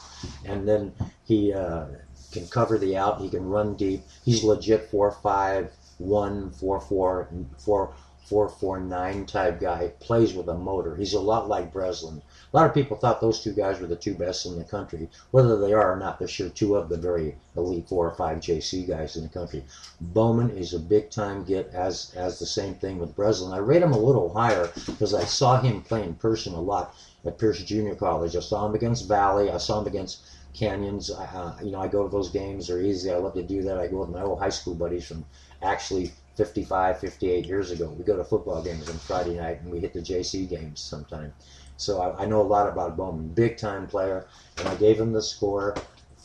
[0.46, 1.86] And then he uh,
[2.32, 3.22] can cover the out.
[3.22, 4.04] He can run deep.
[4.26, 7.94] He's legit four five one four four four
[8.26, 9.92] four four nine type guy.
[10.00, 10.96] Plays with a motor.
[10.96, 12.22] He's a lot like Breslin.
[12.54, 15.10] A lot of people thought those two guys were the two best in the country.
[15.32, 18.40] Whether they are or not, they're sure two of the very elite four or five
[18.40, 19.64] JC guys in the country.
[20.02, 23.54] Bowman is a big time get, as as the same thing with Breslin.
[23.54, 26.94] I rate him a little higher because I saw him play in person a lot
[27.24, 28.36] at Pierce Junior College.
[28.36, 29.50] I saw him against Valley.
[29.50, 30.22] I saw him against
[30.54, 31.10] Canyons.
[31.10, 32.68] Uh, you know, I go to those games.
[32.68, 33.12] They're easy.
[33.12, 33.80] I love to do that.
[33.80, 35.24] I go with my old high school buddies from
[35.62, 37.96] actually 55, 58 years ago.
[37.98, 41.34] We go to football games on Friday night and we hit the JC games sometime.
[41.82, 43.30] So I, I know a lot about Bowman.
[43.30, 44.28] Big time player.
[44.58, 45.76] And I gave him the score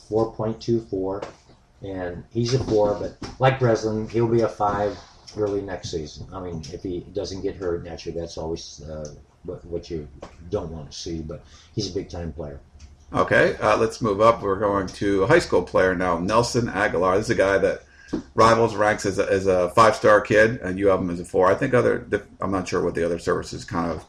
[0.09, 1.27] 4.24.
[1.83, 4.97] And he's a four, but like Breslin, he'll be a five
[5.37, 6.27] early next season.
[6.33, 10.07] I mean, if he doesn't get hurt, naturally, that's always uh, what, you
[10.49, 11.21] don't want to see.
[11.21, 11.43] But
[11.75, 12.59] he's a big time player.
[13.13, 14.41] Okay, uh, let's move up.
[14.41, 17.15] We're going to a high school player now, Nelson Agholor.
[17.17, 17.83] This is a guy that
[18.33, 21.25] Rivals ranks as a, as a five star kid, and you have him as a
[21.25, 21.47] four.
[21.47, 22.07] I think other,
[22.41, 24.03] I'm not sure what the other services kind of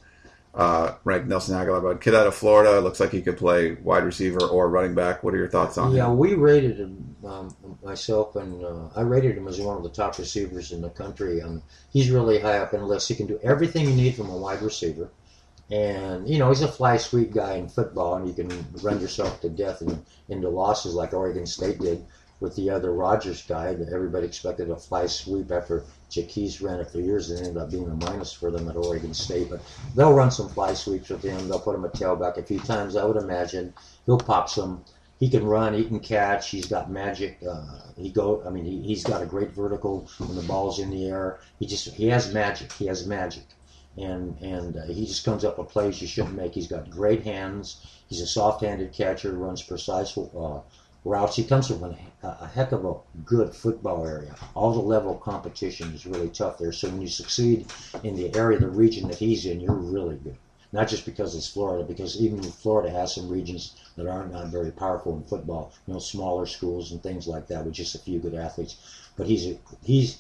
[0.59, 4.03] uh, ranked Nelson Agholor, but kid out of Florida looks like he could play wide
[4.03, 5.23] receiver or running back.
[5.23, 6.11] What are your thoughts on yeah, him?
[6.11, 9.89] Yeah, we rated him um, myself, and uh, I rated him as one of the
[9.89, 11.41] top receivers in the country.
[11.41, 13.09] Um, he's really high up in the list.
[13.09, 15.09] He can do everything you need from a wide receiver.
[15.71, 19.41] And you know he's a fly sweep guy in football, and you can run yourself
[19.43, 22.05] to death in, into losses like Oregon State did
[22.41, 26.91] with the other Rodgers guy that everybody expected a fly sweep after Jacquizz ran it
[26.91, 29.51] for years and ended up being a minus for them at Oregon State.
[29.51, 29.61] But
[29.95, 31.49] they'll run some fly sweeps with him.
[31.49, 32.97] They'll put him a tailback a few times.
[32.97, 33.75] I would imagine
[34.07, 34.85] he'll pop some.
[35.21, 35.75] He can run.
[35.75, 36.51] He can catch.
[36.51, 37.39] He's got magic.
[37.47, 38.43] Uh, he go.
[38.47, 41.41] I mean, he, he's got a great vertical when the ball's in the air.
[41.59, 42.73] He just he has magic.
[42.73, 43.45] He has magic.
[43.97, 46.55] And and uh, he just comes up with plays you shouldn't make.
[46.55, 47.85] He's got great hands.
[48.09, 49.33] He's a soft-handed catcher.
[49.33, 50.61] Runs precise uh,
[51.05, 51.37] routes.
[51.37, 51.83] He comes from
[52.23, 54.35] a, heck of a good football area.
[54.55, 56.73] All the level competition is really tough there.
[56.73, 57.67] So when you succeed
[58.03, 60.37] in the area, the region that he's in, you're really good.
[60.73, 64.71] Not just because it's Florida, because even Florida has some regions that aren't not very
[64.71, 65.73] powerful in football.
[65.87, 68.77] You know, smaller schools and things like that with just a few good athletes.
[69.17, 70.19] But he's a, he's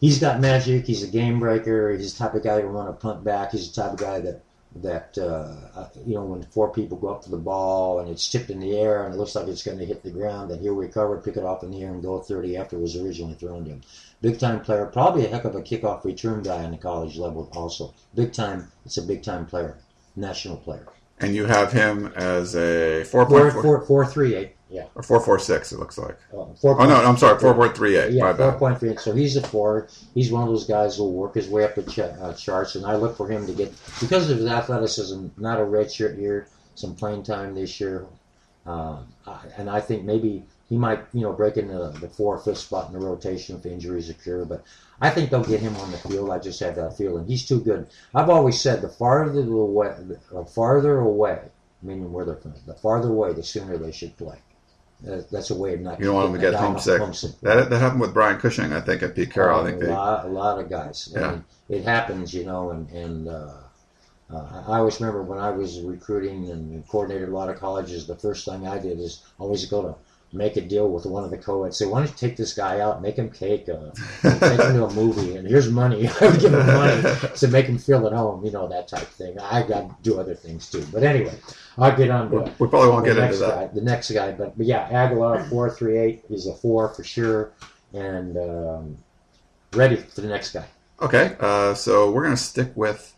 [0.00, 0.86] he's got magic.
[0.86, 1.92] He's a game breaker.
[1.92, 3.52] He's the type of guy who want to punt back.
[3.52, 4.42] He's the type of guy that
[4.76, 8.28] that uh, uh, you know when four people go up for the ball and it's
[8.28, 10.60] tipped in the air and it looks like it's going to hit the ground, that
[10.60, 13.34] he'll recover, pick it off in the air, and go 30 after it was originally
[13.34, 13.82] thrown to him.
[14.22, 17.50] Big time player, probably a heck of a kickoff return guy on the college level
[17.52, 17.92] also.
[18.14, 19.76] Big time, it's a big time player,
[20.14, 20.86] national player.
[21.18, 24.56] And you have him as a four four four four three eight.
[24.70, 24.84] Yeah.
[24.94, 25.72] Or four four six.
[25.72, 26.16] It looks like.
[26.32, 27.38] Uh, oh no, I'm sorry.
[27.40, 28.12] Four point three eight.
[28.12, 29.00] Yeah, four point three eight.
[29.00, 29.88] So he's a four.
[30.14, 32.86] He's one of those guys who'll work his way up the ch- uh, charts, and
[32.86, 35.26] I look for him to get because of his athleticism.
[35.38, 38.06] Not a red shirt year, some playing time this year,
[38.64, 39.08] um,
[39.56, 42.86] and I think maybe he might, you know, break into the four or fifth spot
[42.86, 44.44] in the rotation if injuries occur.
[44.44, 44.62] But
[45.00, 46.30] I think they'll get him on the field.
[46.30, 47.26] I just have that feeling.
[47.26, 47.88] He's too good.
[48.14, 49.96] I've always said the farther away,
[50.30, 51.40] the farther away,
[51.82, 54.38] meaning where they're from, the farther away, the sooner they should play.
[55.06, 55.98] Uh, that's a way of not.
[55.98, 57.00] You don't want them to get homesick.
[57.00, 57.40] homesick.
[57.40, 59.60] That, that happened with Brian Cushing, I think, at Pete Carroll.
[59.60, 61.10] I think a lot, a lot of guys.
[61.12, 61.38] Yeah.
[61.68, 63.52] it happens, you know, and and uh,
[64.32, 68.06] uh, I always remember when I was recruiting and coordinated a lot of colleges.
[68.06, 69.94] The first thing I did is always go to
[70.32, 71.76] make a deal with one of the co-eds.
[71.76, 73.90] Say, why don't you take this guy out, make him cake, uh,
[74.22, 76.08] take him to a movie, and here's money.
[76.20, 77.02] I would give him money
[77.34, 79.38] to make him feel at home, you know, that type of thing.
[79.38, 80.86] I got to do other things too.
[80.92, 81.34] But anyway,
[81.78, 83.54] I'll get on to We probably won't get into that.
[83.54, 87.52] Guy, the next guy, but, but yeah, Agholor, 438 is a four for sure,
[87.92, 88.98] and um,
[89.72, 90.66] ready for the next guy.
[91.02, 93.14] Okay, uh, so we're going to stick with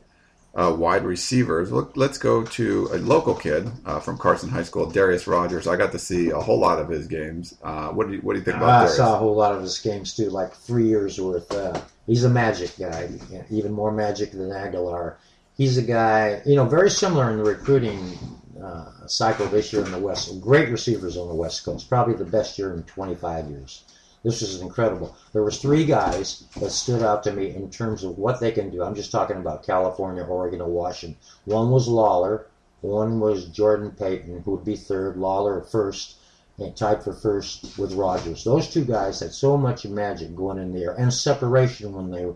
[0.55, 1.73] uh, wide receivers.
[1.73, 5.67] Look, let's go to a local kid uh, from Carson High School, Darreus Rogers.
[5.67, 7.57] I got to see a whole lot of his games.
[7.63, 8.97] Uh, what do you What do you think about I Darreus?
[8.97, 11.51] saw a whole lot of his games too, like three years worth.
[11.51, 13.09] Uh, he's a magic guy,
[13.51, 15.15] even more magic than Agholor.
[15.57, 18.19] He's a guy, you know, very similar in the recruiting
[18.63, 20.41] uh, cycle this year in the West.
[20.41, 23.85] Great receivers on the West Coast, probably the best year in 25 years.
[24.23, 25.17] This is incredible.
[25.33, 28.71] There was three guys that stood out to me in terms of what they can
[28.71, 28.83] do.
[28.83, 31.19] I'm just talking about California, Oregon, and Washington.
[31.45, 32.47] One was Lawler.
[32.83, 35.17] One was Jordan Payton, who would be third.
[35.17, 36.17] Lawler first,
[36.59, 38.45] and tied for first with Rogers.
[38.45, 42.27] Those two guys had so much magic going in there and separation when they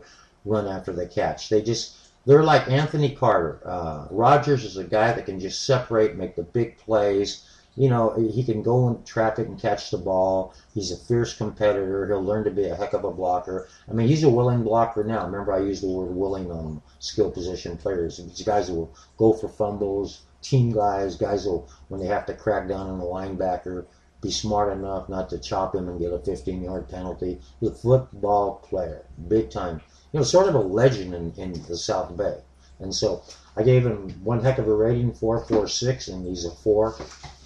[0.44, 1.48] run after the catch.
[1.48, 3.60] They just they're like Anthony Carter.
[3.64, 7.44] Uh, Rogers is a guy that can just separate, make the big plays.
[7.76, 10.54] You know, he can go in traffic and catch the ball.
[10.72, 12.06] He's a fierce competitor.
[12.06, 13.68] He'll learn to be a heck of a blocker.
[13.88, 15.26] I mean, he's a willing blocker now.
[15.26, 18.16] Remember, I used the word willing on skill position players.
[18.16, 22.66] These guys will go for fumbles, team guys, guys will, when they have to crack
[22.66, 23.84] down on the linebacker,
[24.22, 27.38] be smart enough not to chop him and get a 15 yard penalty.
[27.60, 29.82] He's a football player, big time.
[30.12, 32.38] You know, sort of a legend in, in the South Bay.
[32.78, 33.22] And so
[33.56, 36.96] I gave him one heck of a rating, 446, and he's a 4,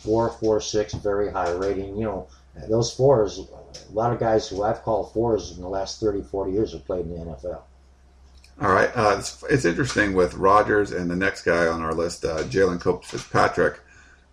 [0.01, 1.97] 446, very high rating.
[1.97, 2.29] You know,
[2.69, 6.53] those fours, a lot of guys who I've called fours in the last 30, 40
[6.53, 7.63] years have played in the NFL.
[8.61, 8.91] All right.
[8.95, 12.81] Uh, it's, it's, interesting with Rodgers and the next guy on our list, uh, Jalen
[12.81, 13.81] Cope Fitzpatrick.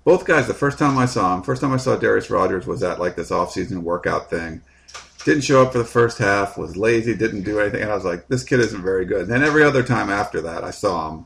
[0.04, 2.84] Both guys, the first time I saw him, first time I saw Darreus Rodgers was
[2.84, 4.62] at like this off-season workout thing.
[5.24, 7.82] Didn't show up for the first half, was lazy, didn't do anything.
[7.82, 9.24] And I was like, this kid isn't very good.
[9.24, 11.26] And then every other time after that, I saw him.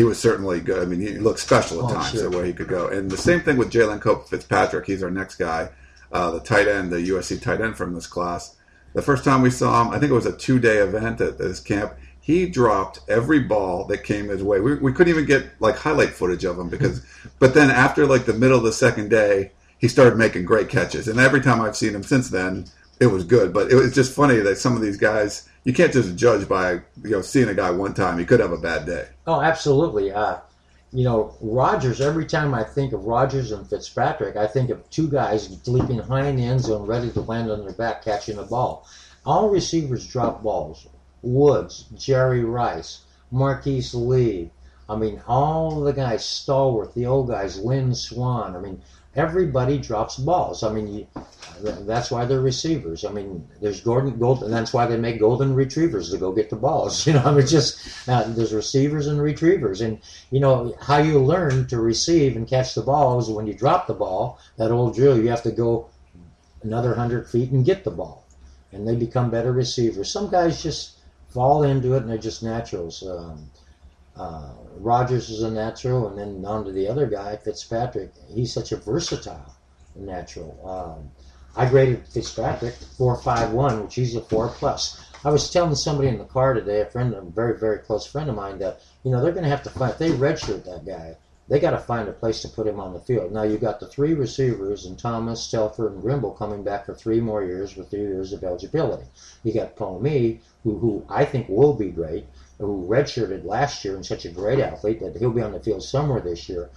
[0.00, 0.80] He was certainly good.
[0.80, 2.88] I mean, he looked special at oh, times, the way he could go.
[2.88, 4.86] And the same thing with Jalen Cope Fitzpatrick.
[4.86, 5.68] He's our next guy,
[6.10, 8.56] uh, the tight end, the USC tight end from this class.
[8.94, 11.60] The first time we saw him, I think it was a two-day event at this
[11.60, 11.92] camp
[12.30, 14.60] he dropped every ball that came his way.
[14.60, 17.04] We, we couldn't even get like highlight footage of him because,
[17.38, 21.08] but then after like the middle of the second day, he started making great catches.
[21.08, 22.66] And every time I've seen him since then,
[23.00, 23.52] it was good.
[23.52, 26.72] But it was just funny that some of these guys, you can't just judge by
[27.02, 28.18] you know seeing a guy one time.
[28.18, 29.08] He could have a bad day.
[29.26, 30.12] Oh, absolutely.
[30.12, 30.38] Uh,
[30.92, 32.00] you know, Rogers.
[32.00, 36.26] Every time I think of Rogers and Fitzpatrick, I think of two guys leaping high
[36.26, 38.86] in the end zone, ready to land on their back, catching a ball.
[39.24, 40.86] All receivers drop balls.
[41.22, 44.50] Woods, Jerry Rice, Marquise Lee.
[44.90, 48.56] I mean, all the guys, Stallworth, the old guys, Lynn Swann.
[48.56, 48.82] I mean,
[49.14, 50.64] everybody drops balls.
[50.64, 51.06] I mean, you,
[51.62, 53.04] that's why they're receivers.
[53.04, 56.50] I mean, there's Gordon Gold, and that's why they make golden retrievers to go get
[56.50, 57.06] the balls.
[57.10, 60.00] You know, I mean, just uh, there's receivers and retrievers, and
[60.32, 63.94] you know how you learn to receive and catch the balls when you drop the
[63.94, 64.40] ball.
[64.56, 65.88] That old drill, you have to go
[66.62, 68.24] another hundred feet and get the ball,
[68.72, 70.10] and they become better receivers.
[70.10, 70.96] Some guys just
[71.30, 73.06] fall into it and they're just naturals.
[73.06, 73.50] Um,
[74.16, 78.12] uh, Rodgers is a natural, and then on to the other guy, Fitzpatrick.
[78.28, 79.54] He's such a versatile
[79.94, 80.58] natural.
[80.68, 81.10] Um,
[81.56, 85.04] I graded Fitzpatrick four five one, which he's a four plus.
[85.24, 88.30] I was telling somebody in the car today, a friend, a very very close friend
[88.30, 90.86] of mine, that you know they're going to have to find if they redshirt that
[90.86, 91.16] guy
[91.50, 93.32] they got to find a place to put him on the field.
[93.32, 97.20] Now you've got the three receivers and Thomas, Stelford, and Grimble coming back for three
[97.20, 99.02] more years with three years of eligibility.
[99.42, 102.26] You got Pomee, who, who I think will be great,
[102.60, 105.82] who redshirted last year and such a great athlete that he'll be on the field
[105.82, 106.70] somewhere this year.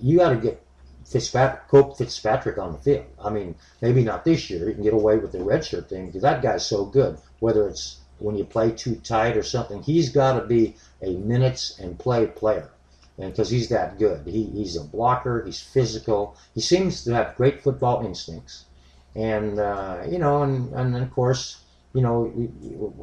[0.00, 0.62] You got to get
[1.04, 3.06] Fitzpatrick, Cope Fitzpatrick on the field.
[3.22, 4.68] I mean, maybe not this year.
[4.68, 7.18] You can get away with the redshirt thing because that guy's so good.
[7.40, 11.78] Whether it's when you play too tight or something, he's got to be a minutes
[11.80, 12.70] and play player
[13.18, 14.26] and because he's that good.
[14.26, 15.44] He, he's a blocker.
[15.44, 16.36] He's physical.
[16.54, 18.64] He seems to have great football instincts,
[19.14, 21.62] and uh, you know, and and of course,
[21.94, 22.32] you know,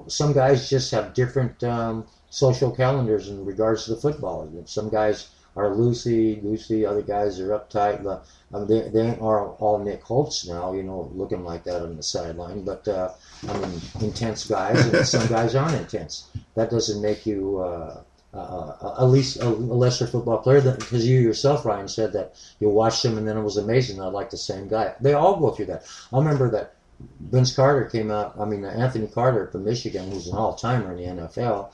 [0.07, 4.49] some guys just have different um, social calendars in regards to the football.
[4.65, 6.85] Some guys are loosey goosey.
[6.85, 8.03] Other guys are uptight.
[8.03, 11.97] But, um, they, they are all Nick Holt now, you know, looking like that on
[11.97, 12.63] the sideline.
[12.63, 13.11] But uh,
[13.47, 16.29] I mean, intense guys, and some guys aren't intense.
[16.55, 18.01] That doesn't make you uh,
[18.33, 23.03] uh, at least a, lesser football player because you yourself, Ryan, said that you watched
[23.03, 23.99] him and then it was amazing.
[24.01, 24.93] I like the same guy.
[25.01, 25.87] They all go through that.
[26.13, 26.75] I remember that
[27.19, 28.35] Vince Carter came out.
[28.39, 31.71] I mean, Anthony Carter from Michigan, who's an all-timer in the NFL,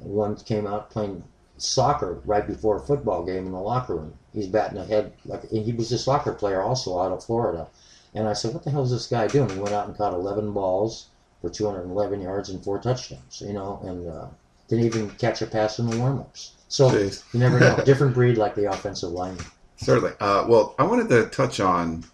[0.00, 1.24] one came out playing
[1.56, 4.14] soccer right before a football game in the locker room.
[4.32, 7.66] He's batting ahead like he was a soccer player also out of Florida.
[8.14, 10.14] And I said, "What the hell is this guy doing?" He went out and caught
[10.14, 11.08] 11 balls
[11.40, 13.42] for 211 yards and four touchdowns.
[13.44, 14.26] You know, and uh,
[14.68, 16.52] didn't even catch a pass in the warm-ups.
[16.68, 17.22] So Jeez.
[17.32, 17.76] you never know.
[17.84, 19.36] Different breed like the offensive line.
[19.76, 20.12] Certainly.
[20.20, 22.04] Uh, well, I wanted to touch on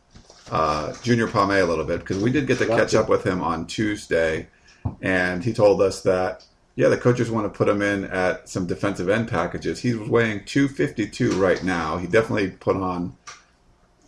[0.51, 3.42] uh, Junior Pomee a little bit because we did get to catch up with him
[3.42, 4.49] on Tuesday,
[5.03, 6.44] and he told us that
[6.77, 9.81] yeah, the coaches want to put him in at some defensive end packages.
[9.81, 11.98] He's weighing 252 right now.
[11.98, 13.17] He definitely put on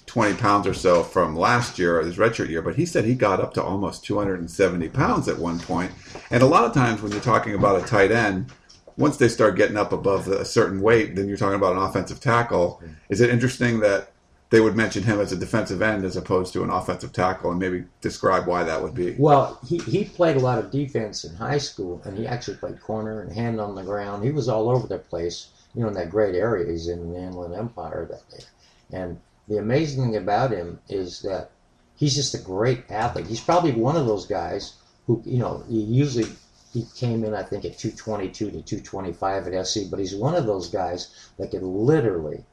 [0.07, 3.41] 20 pounds or so from last year, his redshirt year, but he said he got
[3.41, 5.93] up to almost 270 pounds at one point.
[6.31, 8.53] And a lot of times when you're talking about a tight end,
[8.97, 12.19] once they start getting up above a certain weight, then you're talking about an offensive
[12.19, 12.83] tackle.
[13.11, 14.13] Is it interesting that
[14.51, 17.59] they would mention him as a defensive end as opposed to an offensive tackle and
[17.59, 19.17] maybe describe why that would be?
[19.19, 22.81] Well, he, he played a lot of defense in high school and he actually played
[22.81, 24.25] corner and hand on the ground.
[24.25, 27.19] He was all over the place, you know, in that great area he's in the
[27.19, 28.45] Inland Empire that day.
[28.93, 29.19] And
[29.49, 31.51] the amazing thing about him is that
[31.97, 33.27] he's just a great athlete.
[33.27, 34.75] He's probably one of those guys
[35.07, 36.27] who, you know, he usually
[36.73, 40.47] he came in, I think, at 222 to 225 at SC, but he's one of
[40.47, 42.45] those guys that could literally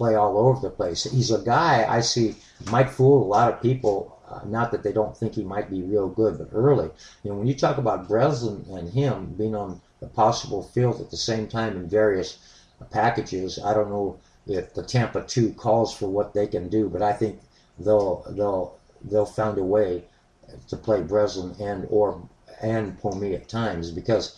[0.00, 1.04] play all over the place.
[1.04, 2.34] He's a guy I see
[2.70, 4.18] might fool a lot of people.
[4.26, 6.88] Uh, not that they don't think he might be real good, but early.
[7.22, 11.10] You know, when you talk about Breslin and him being on the possible field at
[11.10, 12.38] the same time in various
[12.90, 17.02] packages, I don't know if the Tampa two calls for what they can do, but
[17.02, 17.38] I think
[17.78, 20.04] they'll they'll they'll find a way
[20.68, 22.26] to play Breslin and or
[22.62, 24.34] and Pomee at times because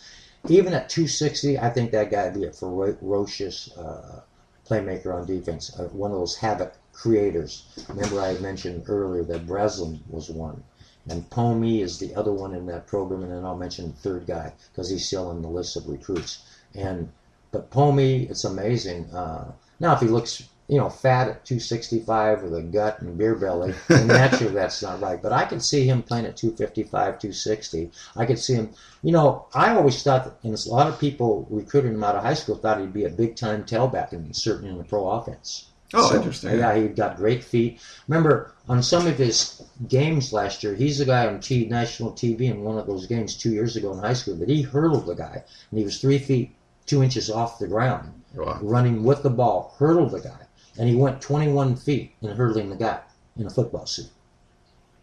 [0.49, 4.22] even at 260, I think that guy would be a ferocious uh,
[4.67, 7.65] playmaker on defense, uh, one of those havoc creators.
[7.89, 10.63] Remember, I mentioned earlier that Breslin was one.
[11.09, 14.25] And Pomee is the other one in that program, and then I'll mention the third
[14.25, 16.45] guy because he's still in the list of recruits.
[16.73, 17.11] And
[17.51, 19.13] but Pomee, it's amazing.
[19.13, 23.35] Uh, now, if he looks you know, fat at 265 with a gut and beer
[23.35, 23.73] belly.
[23.89, 25.21] And naturally, that's not right.
[25.21, 27.91] But I could see him playing at 255, 260.
[28.15, 28.69] I could see him,
[29.01, 32.23] you know, I always thought, that, and a lot of people recruiting him out of
[32.23, 35.67] high school thought he'd be a big time tailback and certainly in the pro offense.
[35.95, 36.57] Oh, so, interesting.
[36.57, 37.79] Yeah, he got great feet.
[38.07, 42.43] Remember, on some of his games last year, he's the guy on T, national TV
[42.49, 45.13] in one of those games two years ago in high school that he hurdled the
[45.13, 46.55] guy, and he was three feet,
[46.87, 48.57] two inches off the ground, wow.
[48.63, 50.47] running with the ball, hurdled the guy
[50.77, 52.99] and he went 21 feet in hurdling the guy
[53.37, 54.09] in a football suit.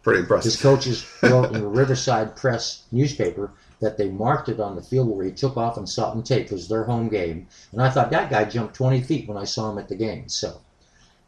[0.03, 0.51] Pretty impressive.
[0.51, 5.09] His coaches wrote in the Riverside Press newspaper that they marked it on the field
[5.09, 6.45] where he took off and saw it on tape.
[6.47, 9.43] It was their home game, and I thought that guy jumped 20 feet when I
[9.43, 10.27] saw him at the game.
[10.27, 10.59] So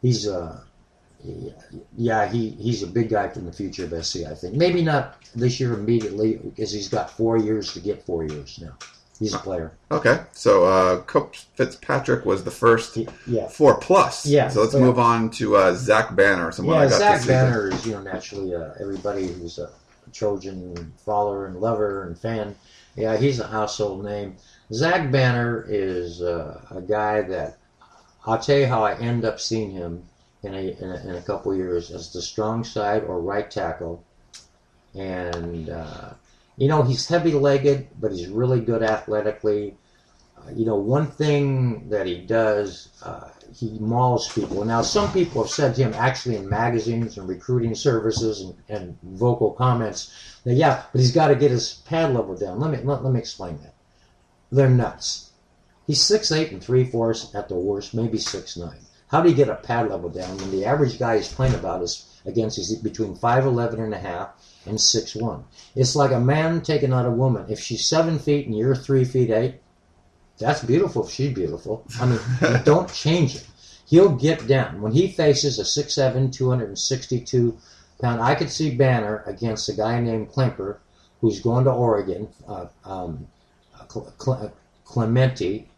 [0.02, 0.60] he's uh,
[1.96, 4.24] yeah, he, he's a big guy from the future of SC.
[4.24, 8.24] I think maybe not this year immediately because he's got four years to get four
[8.24, 8.76] years now.
[9.24, 9.72] He's a player.
[9.90, 13.48] Okay, so uh, Coach Fitzpatrick was the first yeah.
[13.48, 14.26] four plus.
[14.26, 14.48] Yeah.
[14.48, 16.52] So let's move on to uh, Zach Banner.
[16.52, 19.70] Someone yeah, Zach Banner is you know naturally uh, everybody who's a
[20.12, 22.54] Trojan follower and lover and fan.
[22.96, 24.36] Yeah, he's a household name.
[24.70, 27.56] Zach Banner is uh, a guy that
[28.26, 30.04] I'll tell you how I end up seeing him
[30.42, 34.04] in a, in a, in a couple years as the strong side or right tackle,
[34.94, 36.10] and uh,
[36.56, 39.76] you know, he's heavy legged, but he's really good athletically.
[40.36, 44.64] Uh, you know, one thing that he does, uh, he mauls people.
[44.64, 48.98] Now, some people have said to him, actually in magazines and recruiting services and, and
[49.02, 50.12] vocal comments,
[50.44, 52.60] that yeah, but he's got to get his pad level down.
[52.60, 53.74] Let me let, let me explain that.
[54.52, 55.30] They're nuts.
[55.86, 58.80] He's six eight and three fourths at the worst, maybe six nine.
[59.08, 61.82] How do you get a pad level down when the average guy he's playing about
[61.82, 64.30] is against is between five eleven and a half
[64.66, 65.44] and six one.
[65.74, 67.46] It's like a man taking out a woman.
[67.48, 69.60] If she's seven feet and you're three feet eight,
[70.38, 71.84] that's beautiful if she's beautiful.
[72.00, 72.20] I mean,
[72.64, 73.46] don't change it.
[73.86, 74.80] He'll get down.
[74.80, 77.58] When he faces a 6'7", 262
[78.00, 80.78] pound, I could see Banner against a guy named Klemper,
[81.20, 83.28] who's going to Oregon, uh, um,
[84.84, 85.68] Clementi,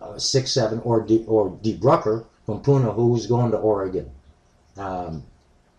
[0.00, 1.76] uh, 6'7", or D, or D.
[1.76, 4.10] Brucker from Puna, who's going to Oregon.
[4.76, 5.24] Um,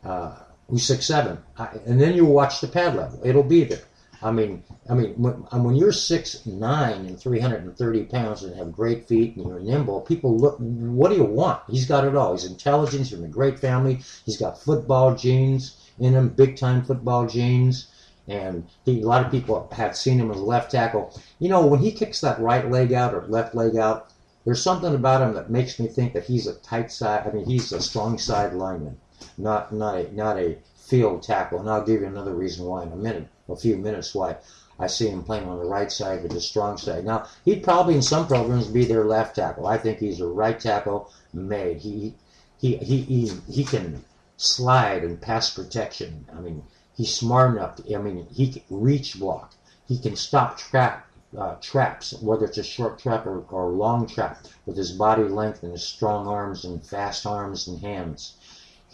[0.03, 0.35] uh,
[0.69, 1.37] who's six seven,
[1.85, 3.21] and then you watch the pad level.
[3.23, 3.83] It'll be there.
[4.21, 8.43] I mean, I mean, when, when you're six nine and three hundred and thirty pounds
[8.43, 10.57] and have great feet and you're nimble, people look.
[10.59, 11.61] What do you want?
[11.69, 12.31] He's got it all.
[12.31, 13.03] He's intelligent.
[13.03, 13.99] He's from a great family.
[14.25, 17.91] He's got football genes in him, big time football genes.
[18.27, 21.17] And he, a lot of people have seen him as a left tackle.
[21.39, 24.11] You know, when he kicks that right leg out or left leg out,
[24.43, 27.25] there's something about him that makes me think that he's a tight side.
[27.27, 28.97] I mean, he's a strong side lineman
[29.37, 31.59] not not a, not a field tackle.
[31.59, 34.37] And I'll give you another reason why in a minute, a few minutes why
[34.79, 37.03] I see him playing on the right side with the strong side.
[37.03, 39.67] Now he'd probably in some programs be their left tackle.
[39.67, 41.77] I think he's a right tackle made.
[41.77, 42.13] He
[42.59, 44.05] he he he, he can
[44.37, 46.25] slide and pass protection.
[46.31, 46.63] I mean
[46.95, 47.77] he's smart enough.
[47.77, 49.53] To, I mean he can reach block.
[49.87, 51.07] He can stop trap
[51.37, 55.23] uh, traps, whether it's a short trap or, or a long trap, with his body
[55.23, 58.36] length and his strong arms and fast arms and hands.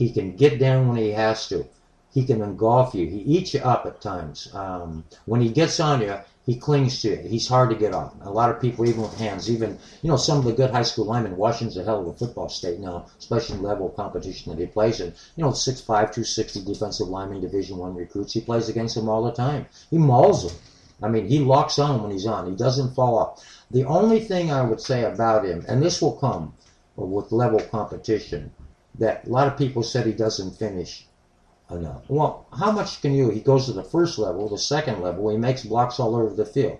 [0.03, 1.65] He can get down when he has to.
[2.13, 3.07] He can engulf you.
[3.07, 4.53] He eats you up at times.
[4.53, 7.15] Um, when he gets on you, he clings to you.
[7.15, 8.19] He's hard to get on.
[8.23, 10.83] A lot of people, even with hands, even you know some of the good high
[10.83, 11.37] school linemen.
[11.37, 14.99] Washington's a hell of a football state now, especially in level competition that he plays
[14.99, 15.13] in.
[15.37, 18.33] You know, 6'5", 260 defensive lineman, Division One recruits.
[18.33, 19.67] He plays against them all the time.
[19.89, 20.57] He mauls them.
[21.01, 22.49] I mean, he locks on when he's on.
[22.49, 23.41] He doesn't fall off.
[23.71, 26.55] The only thing I would say about him, and this will come
[26.97, 28.51] with level competition,
[28.99, 31.07] that a lot of people said he doesn't finish
[31.71, 32.03] enough.
[32.07, 33.29] Well, how much can you?
[33.29, 36.45] He goes to the first level, the second level, he makes blocks all over the
[36.45, 36.79] field.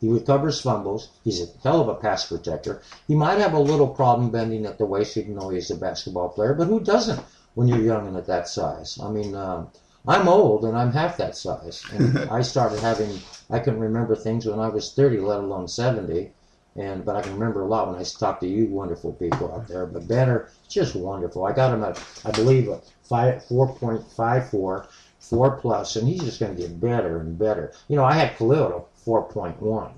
[0.00, 1.10] He recovers fumbles.
[1.22, 2.82] He's a hell of a pass protector.
[3.06, 6.30] He might have a little problem bending at the waist, even though he's a basketball
[6.30, 7.22] player, but who doesn't
[7.54, 8.98] when you're young and at that size?
[9.00, 9.66] I mean, uh,
[10.08, 11.84] I'm old and I'm half that size.
[11.92, 16.32] And I started having, I can remember things when I was 30, let alone 70.
[16.76, 19.68] And but I can remember a lot when I talked to you wonderful people out
[19.68, 19.84] there.
[19.84, 21.44] But Banner, just wonderful.
[21.44, 24.86] I got him at, I believe, a five, 4.54,
[25.18, 27.72] 4 plus, and he's just going to get better and better.
[27.88, 29.92] You know, I had Kalil at 4.1,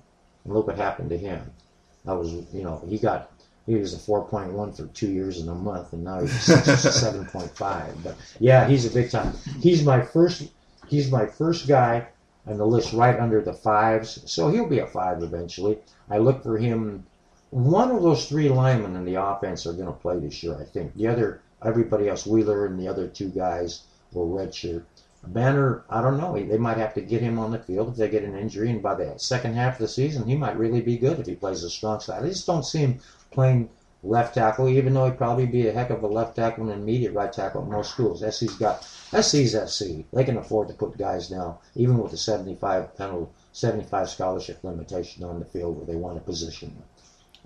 [0.44, 1.48] and look what happened to him.
[2.06, 3.30] I was, you know, he got
[3.66, 8.02] he was a 4.1 for two years and a month, and now he's 7.5.
[8.02, 9.32] But yeah, he's a big time.
[9.60, 10.50] He's my first.
[10.86, 12.08] He's my first guy
[12.47, 15.78] on the list right under the fives, so he'll be a five eventually.
[16.11, 17.07] I look for him.
[17.51, 20.64] One of those three linemen in the offense are going to play this year, I
[20.64, 20.95] think.
[20.95, 24.84] The other, everybody else, Wheeler and the other two guys will redshirt.
[25.26, 26.34] Banner, I don't know.
[26.34, 28.82] They might have to get him on the field if they get an injury, and
[28.82, 31.62] by the second half of the season, he might really be good if he plays
[31.62, 32.22] a strong side.
[32.22, 33.70] I just don't see him playing
[34.05, 37.12] left tackle, even though he'd probably be a heck of a left tackle and immediate
[37.12, 38.22] right tackle at most schools.
[38.22, 38.84] SC's got
[39.18, 40.05] SC's SC.
[40.12, 45.24] They can afford to put guys now, even with the 75 penalty, 75 scholarship limitation
[45.24, 46.84] on the field where they want to position them.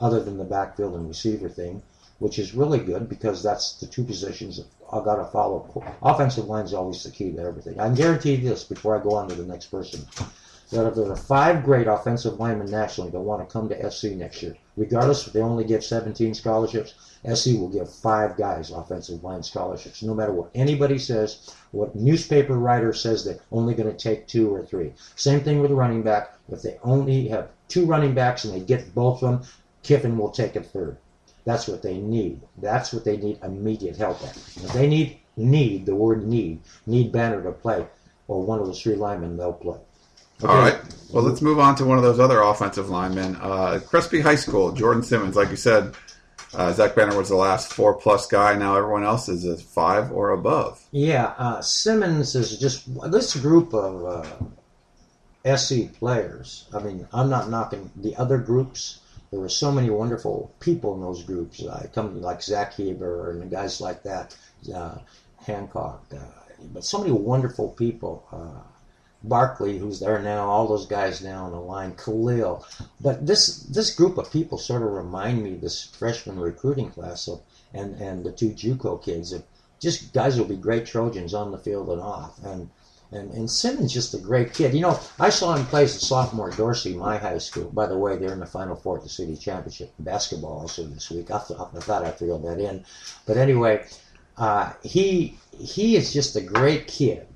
[0.01, 1.83] Other than the backfield and receiver thing,
[2.19, 4.61] which is really good because that's the two positions
[4.93, 5.85] I've got to follow.
[6.03, 7.79] Offensive line is always the key to everything.
[7.79, 10.05] I can guarantee this before I go on to the next person
[10.71, 14.13] that if there are five great offensive linemen nationally that want to come to SC
[14.13, 16.95] next year, regardless if they only give 17 scholarships,
[17.35, 22.57] SC will give five guys offensive line scholarships, no matter what anybody says, what newspaper
[22.57, 24.93] writer says they're only going to take two or three.
[25.17, 26.35] Same thing with the running back.
[26.51, 29.49] If they only have two running backs and they get both of them,
[29.83, 30.97] Kiffin will take a third.
[31.45, 32.43] That's what they need.
[32.59, 34.37] That's what they need immediate help at.
[34.37, 37.87] If they need need, the word need, need Banner to play,
[38.27, 39.79] or one of the three linemen, they'll play.
[40.43, 40.53] Okay.
[40.53, 40.79] All right.
[41.11, 43.37] Well, let's move on to one of those other offensive linemen.
[43.37, 45.37] Uh, Crespi High School, Jordan Simmons.
[45.37, 45.95] Like you said,
[46.55, 48.55] uh, Zach Banner was the last four plus guy.
[48.55, 50.83] Now everyone else is a five or above.
[50.93, 54.25] Yeah, uh, Simmons is just this group of
[55.45, 56.69] uh, SC players.
[56.75, 59.01] I mean, I'm not knocking the other groups.
[59.31, 61.67] There were so many wonderful people in those groups.
[61.67, 64.37] I come like Zach Heber and guys like that,
[64.75, 64.99] uh,
[65.47, 66.05] Hancock.
[66.13, 66.19] Uh,
[66.73, 68.27] but so many wonderful people.
[69.25, 72.65] Barkley, who's there now, all those guys now on the line, Kalil.
[73.01, 77.41] But this this group of people sort of remind me this freshman recruiting class of,
[77.75, 79.43] and and the two JUCO kids of
[79.81, 82.39] just guys will be great Trojans on the field and off.
[82.45, 82.71] And
[83.11, 84.73] and and Simmons just a great kid.
[84.73, 87.71] You know, I saw him play as a sophomore at Dorsey, my high school.
[87.71, 91.11] By the way, they're in the Final Four at the city championship basketball also this
[91.11, 91.31] week.
[91.31, 92.85] I thought I thought I'd throw that in,
[93.27, 93.85] but anyway,
[94.37, 97.28] uh, he he is just a great kid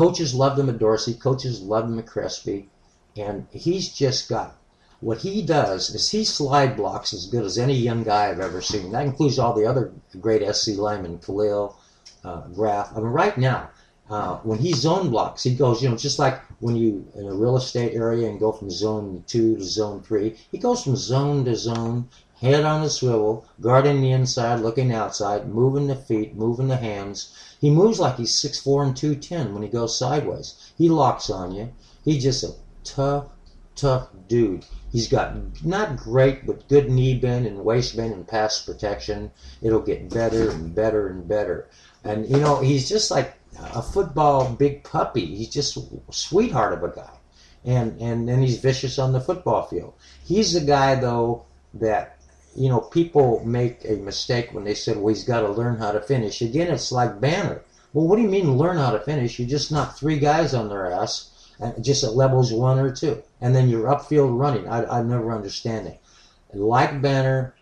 [0.00, 1.12] Coaches loved him at Dorsey.
[1.12, 2.70] Coaches loved him at Crespi.
[3.18, 4.56] And he's just got
[5.00, 8.62] what he does is he slide blocks as good as any young guy I've ever
[8.62, 8.92] seen.
[8.92, 11.76] That includes all the other great SC linemen, Kalil,
[12.24, 12.96] uh, Graf.
[12.96, 13.68] I mean, right now,
[14.08, 17.34] uh, when he zone blocks, he goes, you know, just like when you in a
[17.34, 21.44] real estate area and go from zone two to zone three, he goes from zone
[21.44, 22.08] to zone,
[22.40, 27.34] head on the swivel, guarding the inside, looking outside, moving the feet, moving the hands.
[27.60, 30.72] He moves like he's 6'4 and 210 when he goes sideways.
[30.78, 31.70] He locks on you.
[32.04, 32.54] He's just a
[32.84, 33.26] tough,
[33.76, 34.64] tough dude.
[34.90, 39.30] He's got not great, but good knee bend and waist bend and pass protection.
[39.60, 41.68] It'll get better and better and better.
[42.02, 45.26] And, you know, he's just like a football big puppy.
[45.26, 45.78] He's just
[46.10, 47.12] sweetheart of a guy.
[47.62, 49.92] And, and then he's vicious on the football field.
[50.24, 51.44] He's the guy, though,
[51.74, 52.19] that
[52.54, 55.92] you know, people make a mistake when they said, well, he's got to learn how
[55.92, 56.42] to finish.
[56.42, 57.62] Again, it's like Banner.
[57.92, 59.38] Well, what do you mean learn how to finish?
[59.38, 63.22] You just knock three guys on their ass, and just at levels one or two,
[63.40, 64.68] and then you're upfield running.
[64.68, 66.00] I, I never understand it.
[66.52, 67.54] Like Banner,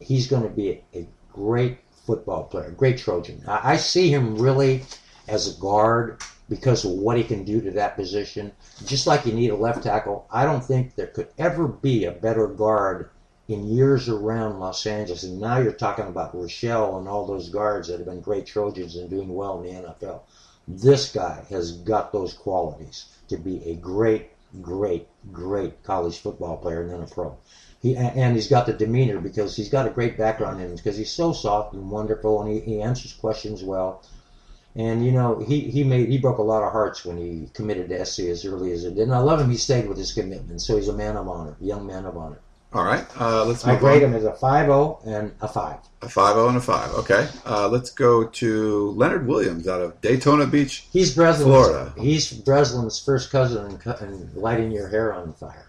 [0.00, 3.42] he's going to be a, a great football player, great Trojan.
[3.46, 4.84] I, I see him really
[5.28, 8.52] as a guard because of what he can do to that position.
[8.84, 12.12] Just like you need a left tackle, I don't think there could ever be a
[12.12, 13.08] better guard
[13.52, 15.24] in years around Los Angeles.
[15.24, 18.96] And now you're talking about Rochelle and all those guards that have been great Trojans
[18.96, 20.20] and doing well in the NFL.
[20.66, 24.30] This guy has got those qualities to be a great,
[24.62, 27.36] great, great college football player and then a pro.
[27.82, 30.96] He, and he's got the demeanor because he's got a great background in him because
[30.96, 34.02] he's so soft and wonderful and he, he answers questions well.
[34.74, 37.90] And you know, he, he made he broke a lot of hearts when he committed
[37.90, 39.02] to SC as early as it did.
[39.02, 39.50] And I love him.
[39.50, 42.38] He stayed with his commitment, so he's a man of honor, young man of honor.
[42.74, 44.10] All right, uh, let's I grade on.
[44.10, 44.70] him as a 5
[45.04, 45.76] and a 5.
[46.00, 46.90] A 5 and a 5.
[46.94, 47.28] Okay.
[47.44, 50.86] Uh, let's go to Leonard Williams out of Daytona Beach.
[50.90, 51.92] He's Breslin's, Florida.
[51.98, 55.66] He's Breslin's first cousin in, in lighting your hair on fire.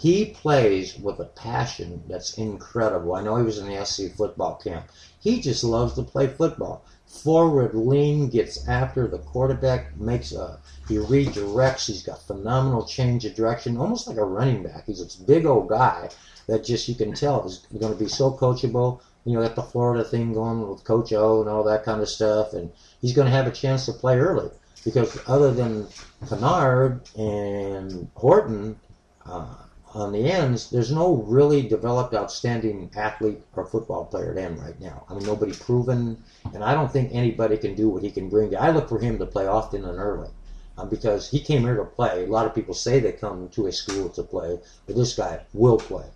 [0.00, 3.14] He plays with a passion that's incredible.
[3.14, 4.86] I know he was in the SC football camp.
[5.20, 6.84] He just loves to play football.
[7.22, 10.58] Forward lean, gets after the quarterback, makes a
[10.88, 11.86] he redirects.
[11.86, 14.84] He's got phenomenal change of direction, almost like a running back.
[14.86, 16.10] He's this big old guy
[16.46, 19.00] that just you can tell is going to be so coachable.
[19.24, 22.08] You know, got the Florida thing going with Coach O and all that kind of
[22.08, 24.50] stuff, and he's going to have a chance to play early
[24.84, 25.86] because other than
[26.28, 28.78] Kennard and Horton
[29.24, 29.54] uh,
[29.94, 34.78] on the ends, there's no really developed, outstanding athlete or football player at end right
[34.80, 35.04] now.
[35.08, 36.22] I mean, nobody proven,
[36.52, 38.56] and I don't think anybody can do what he can bring.
[38.56, 40.30] I look for him to play often and early
[40.76, 42.24] um, because he came here to play.
[42.24, 45.40] A lot of people say they come to a school to play, but this guy
[45.52, 46.06] will play.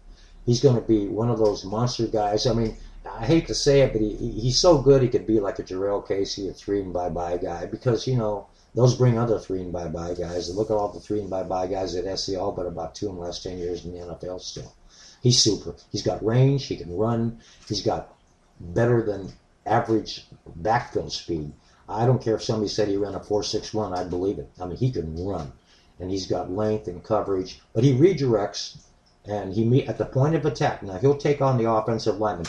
[0.45, 2.47] He's going to be one of those monster guys.
[2.47, 2.76] I mean,
[3.09, 5.62] I hate to say it, but he, he's so good he could be like a
[5.62, 9.60] Jurrell Casey, a three and bye bye guy, because you know those bring other three
[9.60, 10.48] and bye bye guys.
[10.48, 12.94] And look at all the three and bye bye guys at SC, all but about
[12.94, 14.74] two in the last ten years in the NFL still.
[15.22, 15.74] He's super.
[15.90, 16.66] He's got range.
[16.66, 17.40] He can run.
[17.66, 18.14] He's got
[18.60, 19.32] better than
[19.66, 21.52] average backfield speed.
[21.88, 24.50] I don't care if somebody said he ran a 4.61, I'd believe it.
[24.60, 25.52] I mean, he can run,
[25.98, 28.78] and he's got length and coverage, but he redirects,
[29.24, 30.82] and he meet at the point of attack.
[30.82, 32.46] Now he'll take on the offensive lineman.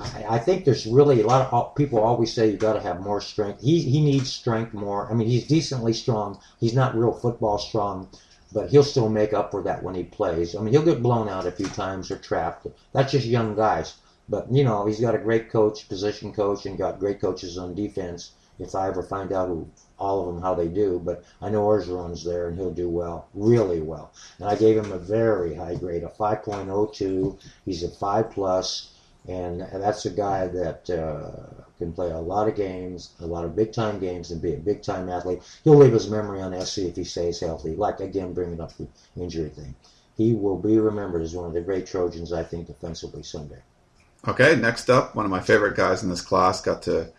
[0.00, 3.00] I, I think there's really a lot of people always say you got to have
[3.00, 3.60] more strength.
[3.60, 5.10] He he needs strength more.
[5.10, 6.38] I mean, he's decently strong.
[6.58, 8.08] He's not real football strong,
[8.52, 10.56] but he'll still make up for that when he plays.
[10.56, 12.66] I mean, he'll get blown out a few times or trapped.
[12.92, 13.96] That's just young guys.
[14.28, 17.74] But you know, he's got a great coach, position coach, and got great coaches on
[17.74, 21.00] defense if I ever find out who all of them how they do.
[21.04, 24.12] But I know Orgeron's there and he'll do well, really well.
[24.38, 27.38] And I gave him a very high grade, a 5.02.
[27.64, 28.92] He's a five plus,
[29.28, 33.56] and that's a guy that uh, can play a lot of games, a lot of
[33.56, 35.40] big time games, and be a big time athlete.
[35.64, 37.74] He'll leave his memory on SC if he stays healthy.
[37.74, 39.74] Like again, bringing up the injury thing.
[40.16, 43.62] He will be remembered as one of the great Trojans, I think, defensively someday.
[44.28, 47.10] Okay, next up, one of my favorite guys in this class got to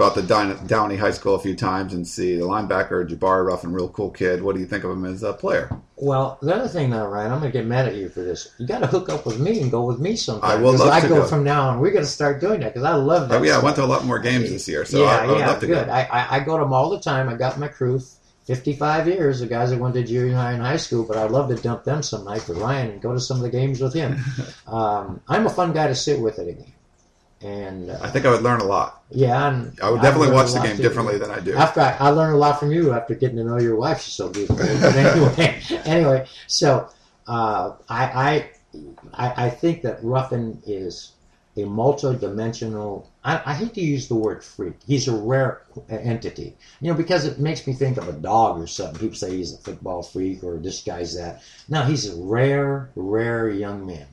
[0.00, 3.70] go out to Downey High School a few times and see the linebacker Jabari Ruffin,
[3.70, 4.42] real cool kid.
[4.42, 5.70] What do you think of him as a player?
[5.96, 8.48] Well, the other thing now, Ryan, I'm going to get mad at you for this.
[8.56, 10.50] You got to hook up with me and go with me sometime.
[10.50, 11.26] I will love I to go, go.
[11.26, 11.80] from now on.
[11.80, 13.40] We're going to start doing that because I love that.
[13.40, 13.62] Oh yeah, stuff.
[13.62, 15.46] I went to a lot more games this year, so yeah, I, I would yeah,
[15.48, 15.86] love to good.
[15.86, 15.92] go.
[15.92, 17.28] I, I, go to them all the time.
[17.28, 18.00] I got my crew,
[18.46, 21.50] 55 years, the guys that went to junior high and high school, but I'd love
[21.50, 23.92] to dump them some night for Ryan and go to some of the games with
[23.92, 24.16] him.
[24.66, 26.72] um, I'm a fun guy to sit with at a game.
[27.42, 29.02] And uh, I think I would learn a lot.
[29.10, 31.54] yeah, and I would definitely watch the game differently than I do.
[31.56, 34.02] After I, I learned a lot from you after getting to know your wife.
[34.02, 34.56] She's so beautiful.
[34.56, 36.90] But anyway, anyway, so
[37.26, 38.50] uh, I, I
[39.14, 41.12] I I think that Ruffin is
[41.56, 43.10] a multi-dimensional.
[43.24, 44.74] I, I hate to use the word freak.
[44.86, 48.66] He's a rare entity, you know, because it makes me think of a dog or
[48.66, 48.98] something.
[49.00, 51.42] People say he's a football freak or this guy's that.
[51.68, 54.06] No, he's a rare, rare young man.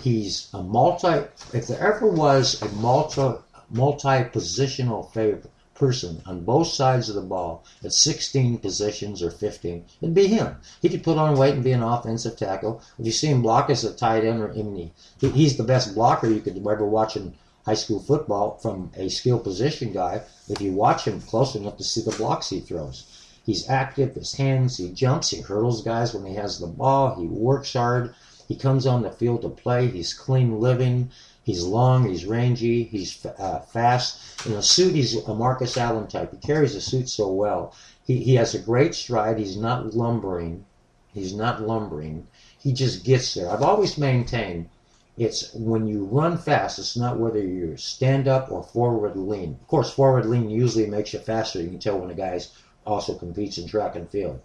[0.00, 1.26] He's a multi.
[1.52, 3.38] If there ever was a multi
[3.70, 10.14] multi-positional favor, person on both sides of the ball at 16 positions or 15, it'd
[10.14, 10.56] be him.
[10.82, 12.82] He could put on weight and be an offensive tackle.
[12.98, 14.90] If you see him block as a tight end, or he,
[15.20, 19.38] he's the best blocker you could ever watch in high school football from a skill
[19.38, 20.22] position guy.
[20.48, 23.04] If you watch him close enough to see the blocks he throws.
[23.46, 27.26] He's active, his hands, he jumps, he hurdles guys when he has the ball, he
[27.26, 28.14] works hard,
[28.48, 31.10] he comes on the field to play, he's clean living,
[31.42, 34.46] he's long, he's rangy, he's uh, fast.
[34.46, 36.32] In a suit, he's a Marcus Allen type.
[36.32, 37.74] He carries the suit so well.
[38.04, 40.64] He, he has a great stride, he's not lumbering,
[41.12, 42.26] he's not lumbering,
[42.58, 43.50] he just gets there.
[43.50, 44.70] I've always maintained
[45.18, 49.58] it's when you run fast, it's not whether you stand up or forward lean.
[49.60, 51.60] Of course, forward lean usually makes you faster.
[51.60, 52.52] You can tell when a guy's
[52.86, 54.40] also competes in track and field.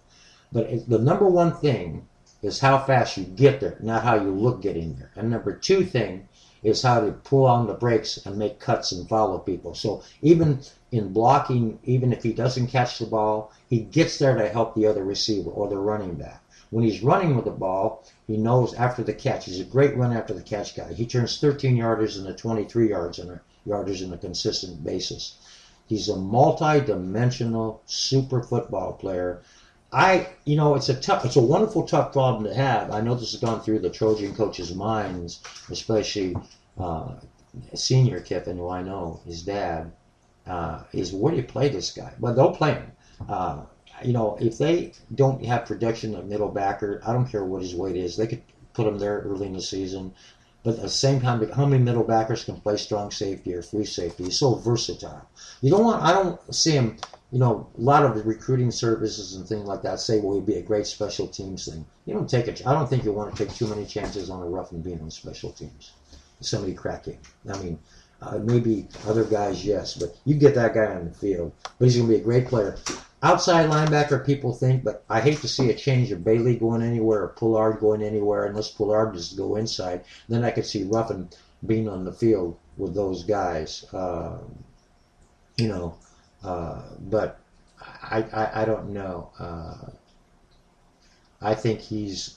[0.52, 2.06] But the number one thing
[2.44, 5.10] is how fast you get there, not how you look getting there.
[5.16, 6.28] And number two thing
[6.62, 9.74] is how to pull on the brakes and make cuts and follow people.
[9.74, 10.60] So even
[10.92, 14.86] in blocking, even if he doesn't catch the ball, he gets there to help the
[14.86, 16.42] other receiver or the running back.
[16.68, 19.46] When he's running with the ball, he knows after the catch.
[19.46, 20.92] He's a great run after the catch guy.
[20.92, 25.36] He turns 13 yarders into 23 yards in a, yarders on a consistent basis.
[25.86, 29.42] He's a multi-dimensional super football player.
[29.94, 32.90] I, you know, it's a tough, it's a wonderful, tough problem to have.
[32.90, 35.40] I know this has gone through the Trojan coaches' minds,
[35.70, 36.34] especially
[36.78, 37.14] uh,
[37.74, 39.92] senior Kiffin, who I know, his dad,
[40.46, 42.12] uh, is where do you play this guy?
[42.18, 42.92] Well, they'll play him.
[43.28, 43.62] Uh,
[44.02, 47.76] you know, if they don't have production of middle backer, I don't care what his
[47.76, 48.16] weight is.
[48.16, 48.42] They could
[48.72, 50.12] put him there early in the season.
[50.64, 53.84] But at the same time, how many middle backers can play strong safety or free
[53.84, 54.24] safety?
[54.24, 55.28] He's so versatile.
[55.60, 56.02] You don't want.
[56.02, 56.96] I don't see him.
[57.32, 60.46] You know, a lot of the recruiting services and things like that say, "Well, he'd
[60.46, 62.64] be a great special teams thing." You don't take it.
[62.66, 65.10] I don't think you want to take too many chances on a Ruffin being on
[65.10, 65.92] special teams.
[66.40, 67.18] Somebody cracking.
[67.48, 67.78] I mean,
[68.20, 71.52] uh, maybe other guys, yes, but you get that guy on the field.
[71.78, 72.76] But he's going to be a great player.
[73.22, 77.22] Outside linebacker, people think, but I hate to see a change of Bailey going anywhere
[77.22, 80.04] or Pollard going anywhere unless Pollard just go inside.
[80.28, 81.30] Then I could see Ruffin
[81.66, 83.84] being on the field with those guys.
[83.92, 84.38] Uh,
[85.56, 85.94] you know,
[86.44, 87.40] uh, but
[88.02, 89.30] I, I, I don't know.
[89.38, 89.74] Uh,
[91.40, 92.36] I think he's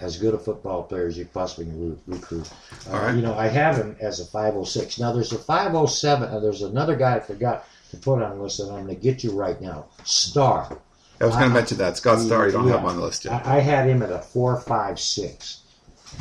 [0.00, 2.50] as good a football player as you possibly can recruit.
[2.88, 3.14] Uh, All right.
[3.14, 4.98] You know, I have him as a 506.
[4.98, 6.28] Now there's a 507.
[6.28, 8.94] Uh, there's another guy I forgot to put on the list that I'm going to
[8.94, 9.86] get you right now.
[10.04, 10.78] Starr.
[11.18, 12.88] I was going to mention that Scott Starr, You don't have Yeah.
[12.88, 13.46] on the list yet.
[13.46, 15.62] I, I had him at a four, five, six,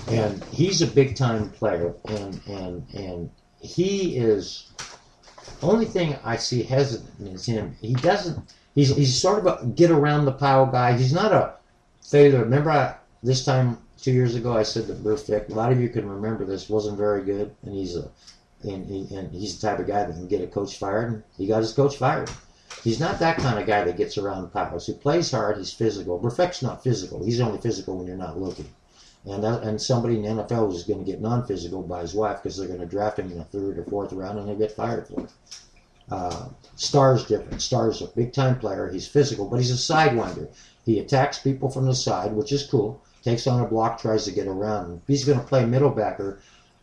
[0.07, 3.29] and he's a big time player, and and and
[3.59, 4.71] he is.
[5.65, 7.75] Only thing I see hesitant is him.
[7.81, 8.53] He doesn't.
[8.75, 10.97] He's he's sort of a get around the pile guy.
[10.97, 11.53] He's not a
[12.01, 12.39] failure.
[12.39, 15.49] Remember I, this time two years ago I said that Bruce Vick.
[15.49, 16.69] A lot of you can remember this.
[16.69, 18.09] wasn't very good, and he's a
[18.63, 21.13] and, he, and he's the type of guy that can get a coach fired.
[21.13, 22.29] And he got his coach fired.
[22.83, 24.85] He's not that kind of guy that gets around the piles.
[24.85, 25.57] He plays hard.
[25.57, 26.19] He's physical.
[26.19, 27.23] Perfect's not physical.
[27.23, 28.69] He's only physical when you're not looking.
[29.27, 32.43] And that, and somebody in the NFL is going to get non-physical by his wife
[32.43, 34.75] because they're going to draft him in the third or fourth round and they get
[34.75, 35.31] fired for it.
[36.11, 37.61] Uh, Starr's different.
[37.61, 38.87] Starr's a big-time player.
[38.87, 40.49] He's physical, but he's a sidewinder.
[40.85, 43.01] He attacks people from the side, which is cool.
[43.23, 45.01] Takes on a block, tries to get around.
[45.01, 46.39] If he's going to play middle backer,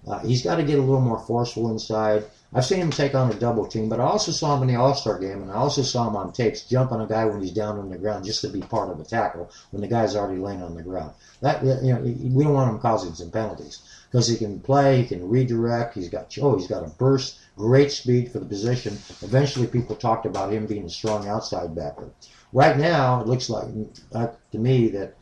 [0.09, 2.25] uh, he's got to get a little more forceful inside.
[2.53, 4.81] I've seen him take on a double team, but I also saw him in the
[4.81, 7.41] All Star game, and I also saw him on tapes jump on a guy when
[7.41, 10.17] he's down on the ground just to be part of a tackle when the guy's
[10.17, 11.13] already laying on the ground.
[11.43, 15.09] That you know, we don't want him causing some penalties because he can play, he
[15.09, 15.95] can redirect.
[15.95, 18.95] He's got oh, he's got a burst, great speed for the position.
[19.23, 22.11] Eventually, people talked about him being a strong outside backer.
[22.53, 23.67] Right now, it looks like
[24.15, 25.17] uh, to me that.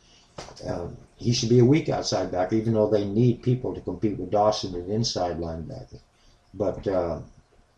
[0.66, 4.18] Um, he should be a weak outside backer, even though they need people to compete
[4.18, 6.00] with Dawson at inside linebacker.
[6.54, 7.20] But uh,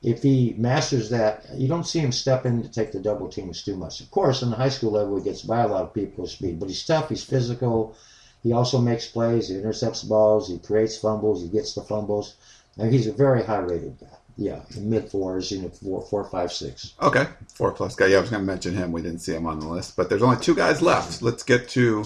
[0.02, 3.64] if he masters that, you don't see him step in to take the double teams
[3.64, 4.00] too much.
[4.00, 6.30] Of course, on the high school level, he gets by a lot of people with
[6.30, 7.96] speed, but he's tough, he's physical.
[8.42, 12.36] He also makes plays, he intercepts balls, he creates fumbles, he gets the fumbles.
[12.78, 14.06] And he's a very high rated guy.
[14.36, 16.94] Yeah, mid fours, you know, four, four, five, six.
[17.00, 18.06] Okay, four plus guy.
[18.06, 18.90] Yeah, I was going to mention him.
[18.90, 21.20] We didn't see him on the list, but there's only two guys left.
[21.20, 22.04] Let's get to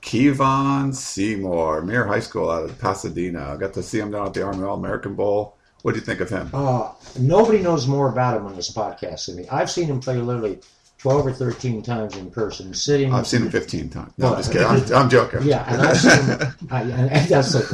[0.00, 3.52] Kevon Seymour, Muir High School out of Pasadena.
[3.52, 5.56] I got to see him down at the Army All American Bowl.
[5.82, 6.48] What do you think of him?
[6.54, 9.48] Uh, nobody knows more about him on this podcast than me.
[9.48, 10.60] I've seen him play literally
[11.02, 13.12] 12 or 13 times in person, sitting.
[13.12, 14.12] I've seen him 15 times.
[14.18, 14.68] No, I'm just kidding.
[14.68, 15.42] I'm, I'm joking.
[15.42, 16.40] Yeah, and I've seen him.
[16.70, 17.72] I, and that's.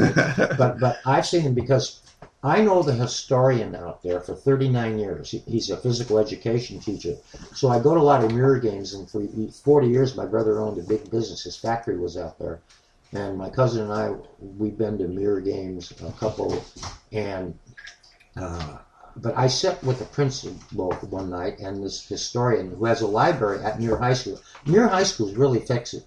[0.56, 2.00] But, but I've seen him because
[2.42, 5.30] I know the historian out there for 39 years.
[5.30, 7.16] He, he's a physical education teacher.
[7.52, 9.22] So I go to a lot of Muir games, and for
[9.62, 11.44] 40 years, my brother owned a big business.
[11.44, 12.60] His factory was out there.
[13.12, 16.64] And my cousin and I, we've been to Muir games, a couple,
[17.12, 17.58] and
[18.38, 18.78] uh,
[19.20, 23.62] but I sat with the principal one night and this historian who has a library
[23.64, 24.40] at Muir High School.
[24.66, 26.04] Muir High School's really fixed it,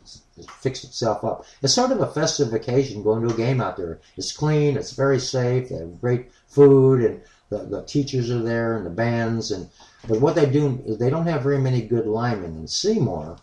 [0.59, 1.45] fixed itself up.
[1.61, 3.99] It's sort of a festive occasion going to a game out there.
[4.17, 8.77] It's clean, it's very safe, they have great food, and the, the teachers are there
[8.77, 9.51] and the bands.
[9.51, 9.69] And
[10.07, 12.51] but what they do is they don't have very many good linemen.
[12.51, 13.37] And Seymour,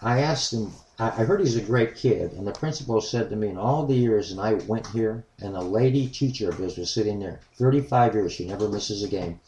[0.00, 0.72] I asked him.
[1.02, 3.96] I heard he's a great kid, and the principal said to me, in all the
[3.96, 8.14] years, and I went here, and a lady teacher of his was sitting there, 35
[8.14, 9.40] years, she never misses a game.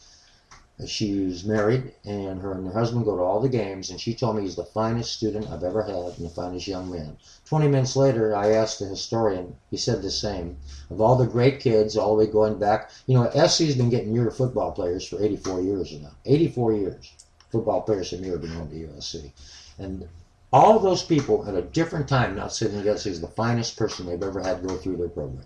[0.85, 4.35] She's married, and her and her husband go to all the games, and she told
[4.35, 7.15] me he's the finest student I've ever had and the finest young man.
[7.45, 10.57] 20 minutes later, I asked the historian, he said the same.
[10.89, 14.11] Of all the great kids, all the way going back, you know, SC's been getting
[14.11, 16.11] Muir football players for 84 years now.
[16.25, 17.13] 84 years.
[17.49, 19.31] Football players have been going to USC.
[19.79, 20.05] And
[20.53, 24.21] all those people at a different time now sitting together says the finest person they've
[24.21, 25.45] ever had go through their program.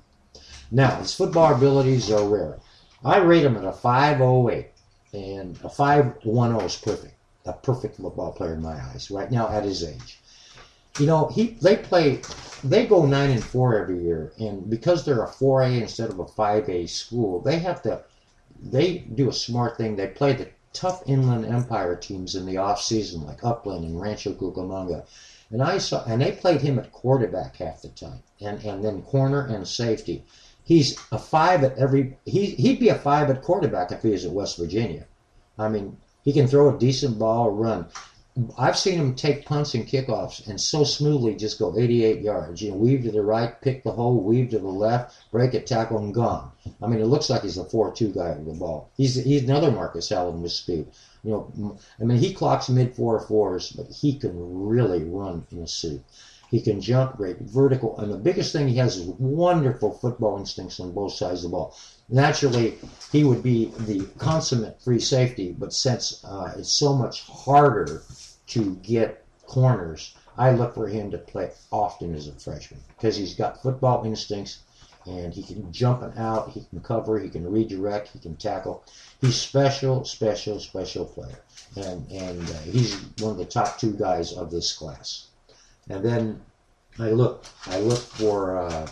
[0.71, 2.59] Now, his football abilities are rare.
[3.03, 4.67] I rate him at a 508,
[5.13, 7.15] and a 510 is perfect.
[7.45, 10.19] A perfect football player in my eyes right now at his age.
[10.99, 12.21] You know, he they play
[12.63, 16.25] they go nine and four every year, and because they're a 4A instead of a
[16.25, 18.03] 5A school, they have to
[18.61, 19.95] they do a smart thing.
[19.95, 24.33] They play the tough Inland Empire teams in the off season, like Upland and Rancho
[24.33, 25.03] Cucamonga.
[25.51, 29.01] And I saw, and they played him at quarterback half the time, and and then
[29.01, 30.23] corner and safety.
[30.63, 32.17] He's a five at every.
[32.25, 35.05] He he'd be a five at quarterback if he was at West Virginia.
[35.57, 37.87] I mean, he can throw a decent ball, or run.
[38.57, 42.61] I've seen him take punts and kickoffs and so smoothly just go 88 yards.
[42.61, 45.61] You know, weave to the right, pick the hole, weave to the left, break a
[45.61, 46.51] tackle, and gone.
[46.81, 48.89] I mean, it looks like he's a 4-2 guy with the ball.
[48.95, 50.87] He's he's another Marcus Allen with speed.
[51.23, 54.31] You know, I mean, he clocks mid four fours, but he can
[54.67, 56.01] really run in a suit.
[56.49, 60.79] He can jump great, vertical, and the biggest thing he has is wonderful football instincts
[60.79, 61.75] on both sides of the ball.
[62.09, 62.75] Naturally,
[63.11, 68.01] he would be the consummate free safety, but since uh, it's so much harder
[68.47, 73.35] to get corners, I look for him to play often as a freshman because he's
[73.35, 74.63] got football instincts
[75.05, 78.83] and he can jump and out, he can cover, he can redirect, he can tackle.
[79.21, 81.41] He's special, special, special player,
[81.75, 85.28] and and uh, he's one of the top two guys of this class.
[85.89, 86.41] And then
[86.99, 88.87] I look, I look for uh,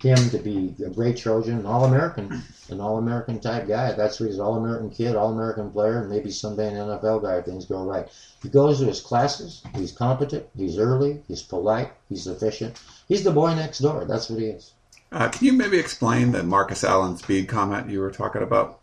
[0.00, 3.92] him to be a great Trojan, an All-American, an All-American type guy.
[3.92, 7.64] That's what he's All-American kid, All-American player, and maybe someday an NFL guy if things
[7.64, 8.08] go right.
[8.42, 9.62] He goes to his classes.
[9.74, 10.46] He's competent.
[10.56, 11.22] He's early.
[11.26, 11.92] He's polite.
[12.08, 12.80] He's efficient.
[13.08, 14.04] He's the boy next door.
[14.04, 14.72] That's what he is.
[15.10, 18.80] Uh, can you maybe explain the Marcus Allen speed comment you were talking about?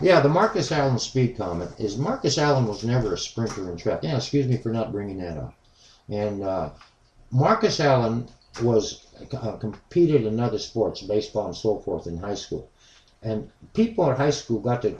[0.00, 4.00] Yeah, the Marcus Allen speed comment is Marcus Allen was never a sprinter in track.
[4.02, 5.54] Yeah, excuse me for not bringing that up.
[6.10, 6.70] And uh,
[7.30, 8.28] Marcus Allen
[8.62, 12.68] was uh, competed in other sports, baseball and so forth, in high school.
[13.22, 14.96] And people at high school got to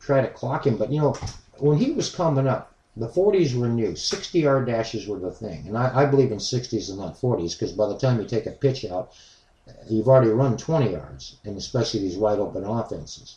[0.00, 1.14] try to clock him, but you know,
[1.58, 3.94] when he was coming up, the 40s were new.
[3.96, 5.66] 60 yard dashes were the thing.
[5.66, 8.46] And I, I believe in 60s and not 40s because by the time you take
[8.46, 9.12] a pitch out,
[9.88, 13.36] you've already run 20 yards, and especially these wide open offenses.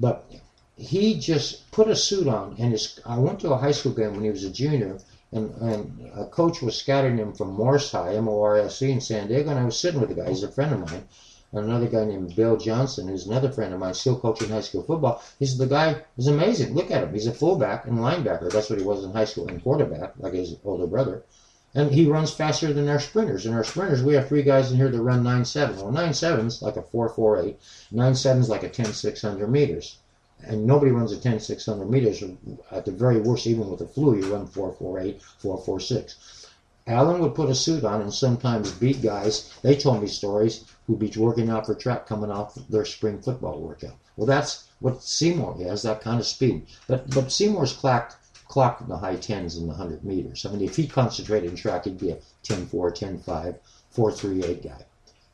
[0.00, 0.30] But
[0.76, 4.12] he just put a suit on, and his, I went to a high school game
[4.12, 4.98] when he was a junior,
[5.30, 9.58] and, and a coach was scouting him from Morse High, M-O-R-S-E, in San Diego, and
[9.58, 11.04] I was sitting with a guy, he's a friend of mine,
[11.52, 15.22] another guy named Bill Johnson, who's another friend of mine, still coaching high school football.
[15.38, 16.74] He's the guy is amazing.
[16.74, 17.12] Look at him.
[17.12, 18.50] He's a fullback and linebacker.
[18.50, 21.24] That's what he was in high school, and quarterback, like his older brother.
[21.74, 23.44] And he runs faster than our sprinters.
[23.44, 25.76] And our sprinters, we have three guys in here that run 9.7.
[25.76, 27.56] Well, 9.7's like a 4.48.
[27.92, 29.98] 9.7's like a 10.600 meters.
[30.44, 32.22] And nobody runs a 10 600 meters.
[32.70, 36.46] At the very worst, even with a flu, you run 4.48, 4.46.
[36.86, 39.52] Allen would put a suit on and sometimes beat guys.
[39.62, 43.60] They told me stories who'd be working out for track coming off their spring football
[43.60, 43.96] workout.
[44.16, 46.66] Well, that's what Seymour has, that kind of speed.
[46.86, 48.16] But but Seymour's clocked
[48.48, 50.46] clocked in the high 10s in the 100 meters.
[50.46, 53.56] I mean, if he concentrated in track, he'd be a 10-4, 10-5,
[53.94, 54.84] 4-3-8 guy.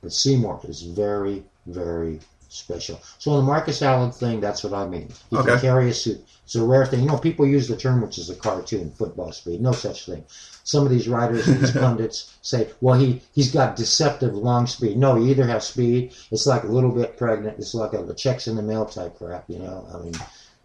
[0.02, 2.20] But Seymour is very, very
[2.54, 3.00] special.
[3.18, 5.08] So on the Marcus Allen thing, that's what I mean.
[5.30, 5.52] He Okay.
[5.52, 6.24] can carry a suit.
[6.44, 7.00] It's a rare thing.
[7.00, 9.60] You know, people use the term, which is a cartoon, football speed.
[9.60, 10.24] No such thing.
[10.62, 14.96] Some of these writers and these pundits say, well, he, he's got deceptive long speed.
[14.96, 18.14] No, you either have speed, it's like a little bit pregnant, it's like a, a
[18.14, 19.86] checks in the mail type crap, you know.
[19.92, 20.14] I mean,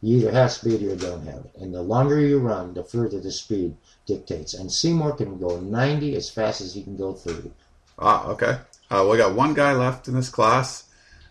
[0.02, 1.52] you either have speed or you don't have it.
[1.60, 3.76] And the longer you run, the further the speed
[4.06, 4.54] dictates.
[4.54, 7.52] And Seymour can go 90 as fast as he can go 30.
[8.00, 8.60] Ah, okay.
[8.92, 10.86] Uh, we got one guy left in this class.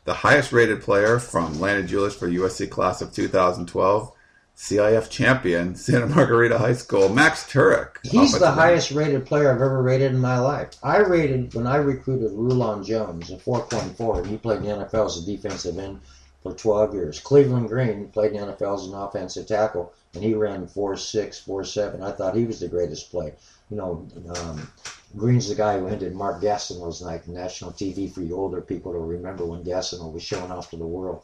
[0.08, 4.10] The highest rated player from Lannie Julias for USC class of 2012,
[4.56, 7.96] CIF champion, Santa Margarita High School, Max Tuerk.
[8.02, 10.70] He's the highest rated player I've ever rated in my life.
[10.82, 15.04] I rated when I recruited Rulon Jones a 4.4, and he played in the NFL
[15.04, 16.00] as a defensive end
[16.42, 17.20] for 12 years.
[17.20, 22.02] Cleveland Green played in the NFL as an offensive tackle, and he ran 4.6, 4.7.
[22.02, 23.34] I thought he was the greatest player.
[23.68, 24.72] You know, um,
[25.16, 28.92] Green's the guy who ended Mark Gastineau's night on national TV for you older people
[28.92, 31.22] to remember when Gastineau was showing off to the world.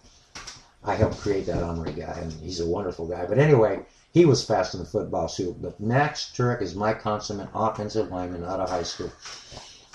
[0.83, 3.27] I helped create that honorary guy, and he's a wonderful guy.
[3.27, 3.81] But anyway,
[4.13, 5.61] he was fast in the football suit.
[5.61, 9.13] But Max Tuerk is my consummate offensive lineman out of high school.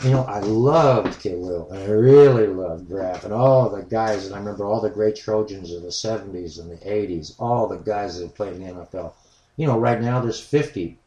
[0.03, 4.33] You know, I loved Kalil, and I really loved Graf, and all the guys, and
[4.33, 8.19] I remember all the great Trojans of the 70s and the 80s, all the guys
[8.19, 9.13] that played in the NFL.
[9.57, 10.97] You know, right now there's 50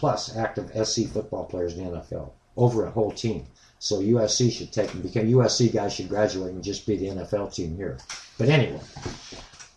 [0.00, 3.44] plus active SC football players in the NFL, over a whole team.
[3.78, 7.54] So USC should take them, because USC guys should graduate and just be the NFL
[7.54, 7.98] team here.
[8.38, 8.80] But anyway,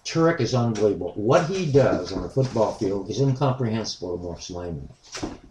[0.05, 1.11] Tuerk is unbelievable.
[1.15, 4.87] What he does on the football field is incomprehensible to most linemen,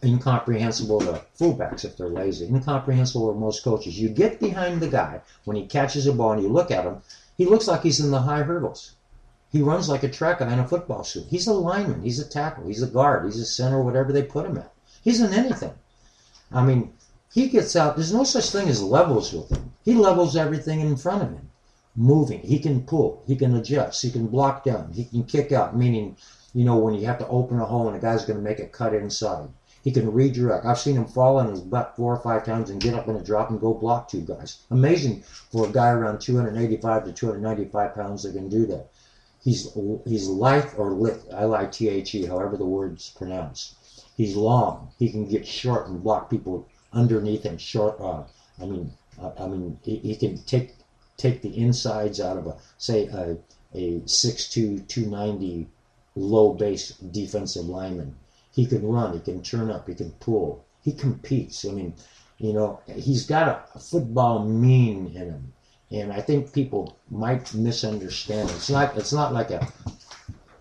[0.03, 4.01] incomprehensible to fullbacks if they're lazy, incomprehensible to most coaches.
[4.01, 7.03] You get behind the guy when he catches a ball and you look at him,
[7.37, 8.95] he looks like he's in the high hurdles.
[9.53, 11.27] He runs like a track guy in a football suit.
[11.29, 14.47] He's a lineman, he's a tackle, he's a guard, he's a center, whatever they put
[14.47, 14.73] him at.
[15.05, 15.75] He's in anything.
[16.51, 16.95] I mean,
[17.35, 17.97] he gets out.
[17.97, 19.73] There's no such thing as levels with him.
[19.85, 21.51] He levels everything in front of him.
[21.95, 25.77] Moving, he can pull, he can adjust, he can block down, he can kick out.
[25.77, 26.17] Meaning,
[26.55, 28.59] you know, when you have to open a hole and a guy's going to make
[28.59, 29.51] a cut inside,
[29.85, 30.65] he can redirect.
[30.65, 33.17] I've seen him fall on his butt four or five times and get up in
[33.17, 34.63] a drop and go block two guys.
[34.71, 38.89] Amazing for a guy around 285 to 295 pounds that can do that.
[39.43, 41.23] He's he's lithe or lithe.
[41.35, 43.75] I like T H E, however the word's pronounced.
[44.17, 44.93] He's long.
[44.99, 47.59] He can get short and block people underneath him.
[47.59, 48.01] Short.
[48.01, 48.23] Uh,
[48.61, 50.77] I mean, uh, I mean, he, he can take
[51.17, 53.37] take the insides out of a say a
[53.75, 55.67] a 6'2", 290
[56.15, 58.15] low base defensive lineman.
[58.53, 59.15] He can run.
[59.15, 59.89] He can turn up.
[59.89, 60.65] He can pull.
[60.83, 61.65] he competes.
[61.65, 61.95] I mean,
[62.39, 65.53] you know, he's got a, a football mean in him,
[65.93, 68.51] and I think people might misunderstand.
[68.51, 68.97] It's not.
[68.97, 69.69] It's not like a.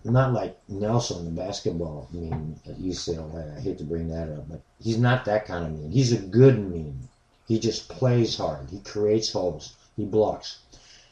[0.04, 3.56] Not like Nelson, the basketball mean at UCLA.
[3.56, 5.92] I hate to bring that up, but he's not that kind of mean.
[5.92, 7.08] He's a good mean.
[7.46, 8.68] He just plays hard.
[8.70, 9.76] He creates holes.
[9.96, 10.58] He blocks.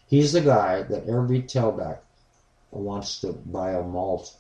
[0.09, 1.99] He's the guy that every tailback
[2.73, 4.35] wants to buy a malt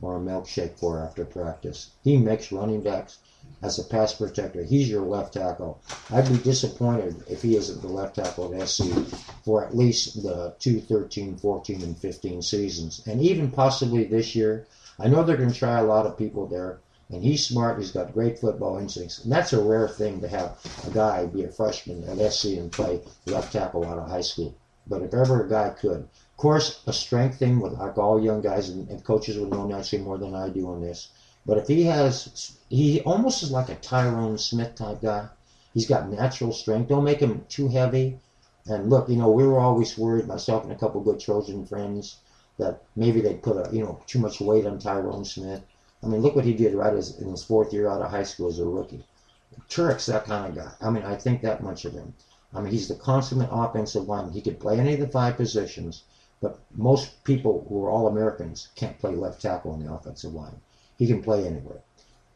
[0.00, 1.90] or a milkshake for after practice.
[2.02, 3.18] He makes running backs
[3.60, 4.62] as a pass protector.
[4.64, 5.80] He's your left tackle.
[6.10, 8.84] I'd be disappointed if he isn't the left tackle at SC
[9.44, 13.02] for at least the 2, 13, 14, and 15 seasons.
[13.06, 14.66] And even possibly this year.
[14.98, 16.80] I know they're going to try a lot of people there.
[17.10, 17.78] And he's smart.
[17.78, 19.22] He's got great football instincts.
[19.22, 22.72] And that's a rare thing to have a guy be a freshman at SC and
[22.72, 24.54] play left tackle out of high school.
[24.86, 28.40] But if ever a guy could, of course, a strength thing with like all young
[28.40, 31.08] guys and, and coaches would know Nancy more than I do on this.
[31.44, 35.28] But if he has, he almost is like a Tyron Smith type guy.
[35.74, 36.88] He's got natural strength.
[36.88, 38.20] Don't make him too heavy.
[38.66, 42.18] And look, you know, we were always worried, myself and a couple good Trojan friends,
[42.58, 45.62] that maybe they'd put a, you know, too much weight on Tyron Smith.
[46.02, 48.22] I mean, look what he did right as, in his fourth year out of high
[48.22, 49.04] school as a rookie.
[49.68, 50.72] Tuerk's that kind of guy.
[50.80, 52.14] I mean, I think that much of him.
[52.54, 54.32] I mean, he's the consummate offensive lineman.
[54.32, 56.02] He could play any of the five positions,
[56.40, 60.60] but most people who are all Americans can't play left tackle in the offensive line.
[61.02, 61.80] He can play anywhere.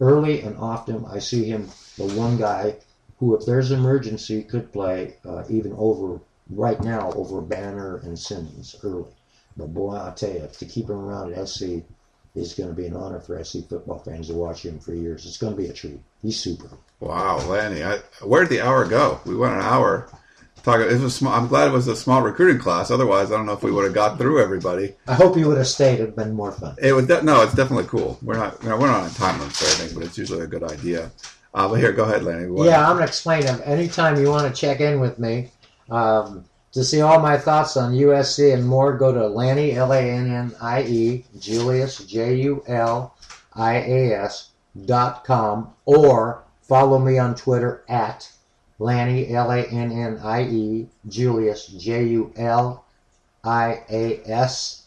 [0.01, 2.75] Early and often, I see him the one guy
[3.21, 6.19] who, if there's an emergency, could play uh, even over
[6.51, 9.13] right now over Banner and Simmons early.
[9.57, 11.85] But boy, I tell you, to keep him around at SC
[12.35, 15.27] is going to be an honor for SC football fans to watch him for years.
[15.27, 16.01] It's going to be a treat.
[16.21, 16.69] He's super.
[16.99, 19.21] Wow, Lannie, I, where'd the hour go?
[19.25, 20.11] We went an hour.
[20.67, 21.33] Talking, it was small.
[21.33, 22.91] I'm glad it was a small recruiting class.
[22.91, 24.95] Otherwise, I don't know if we would have got through everybody.
[25.07, 26.01] I hope you would have stayed.
[26.01, 26.75] It'd been more fun.
[26.83, 28.19] It was de- no, it's definitely cool.
[28.21, 30.43] We're not, you know, we're not on a time limit or anything, but it's usually
[30.43, 31.13] a good idea.
[31.55, 32.49] Uh, but here, go ahead, Lannie.
[32.51, 33.61] What- Yeah, I'm going to explain them.
[33.65, 35.53] Anytime you want to check in with me
[35.89, 40.01] um, to see all my thoughts on USC and more, go to Lannie, L A
[40.01, 43.15] N N I E, Julias, J U L
[43.55, 44.51] I A S
[44.85, 48.29] dot com, or follow me on Twitter at
[48.79, 52.85] Lannie, L A N N I E, Julias, J U L
[53.45, 54.87] I A S,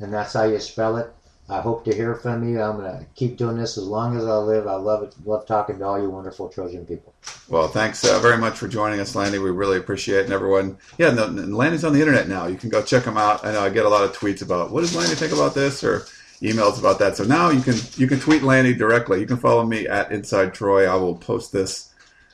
[0.00, 1.12] and that's how you spell it.
[1.50, 2.60] I hope to hear from you.
[2.60, 4.66] I'm going to keep doing this as long as I live.
[4.66, 5.14] I love it.
[5.24, 7.14] Love talking to all you wonderful Trojan people.
[7.48, 9.38] Well, thanks uh, very much for joining us, Lannie.
[9.38, 10.24] We really appreciate it.
[10.24, 12.48] And everyone, yeah, Lannie's on the internet now.
[12.48, 13.46] You can go check him out.
[13.46, 15.82] I know I get a lot of tweets about what does Lannie think about this
[15.82, 16.00] or
[16.42, 17.16] emails about that.
[17.16, 19.20] So now you can you can tweet Lannie directly.
[19.20, 20.86] You can follow me at Inside Troy.
[20.86, 21.87] I will post this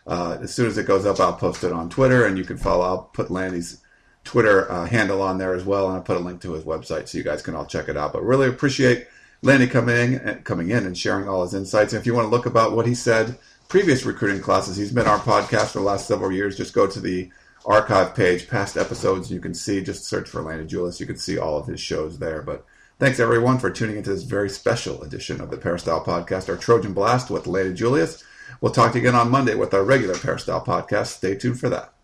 [0.06, 1.20] uh, as soon as it goes up.
[1.20, 2.84] I'll post it on Twitter, and you can follow.
[2.84, 3.80] I'll put Lannie's
[4.24, 7.08] Twitter uh, handle on there as well, and I'll put a link to his website
[7.08, 8.12] so you guys can all check it out.
[8.12, 9.06] But really appreciate
[9.42, 11.92] Lannie coming in, coming in and sharing all his insights.
[11.92, 13.38] And if you want to look about what he said
[13.68, 16.56] previous recruiting classes, he's been our podcast for the last several years.
[16.56, 17.30] Just go to the
[17.66, 19.30] archive page, past episodes.
[19.30, 21.00] You can see, just search for Lannie Julias.
[21.00, 22.42] You can see all of his shows there.
[22.42, 22.64] But
[22.98, 26.94] thanks everyone for tuning into this very special edition of the Peristyle Podcast, our Trojan
[26.94, 28.22] Blast with Lannie Julias.
[28.60, 31.08] We'll talk to you again on Monday with our regular Peristyle Podcast.
[31.08, 31.94] Stay tuned for that.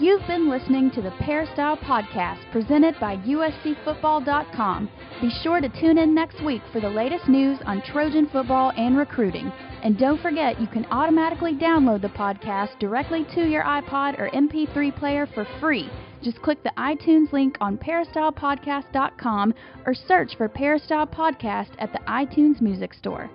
[0.00, 4.88] You've been listening to the Peristyle Podcast presented by USCFootball.com.
[5.20, 8.96] Be sure to tune in next week for the latest news on Trojan football and
[8.96, 9.52] recruiting.
[9.82, 14.98] And don't forget, you can automatically download the podcast directly to your iPod or MP3
[14.98, 15.90] player for free.
[16.22, 19.54] Just click the iTunes link on peristylepodcast.com
[19.86, 23.30] or search for Peristyle Podcast at the iTunes Music Store.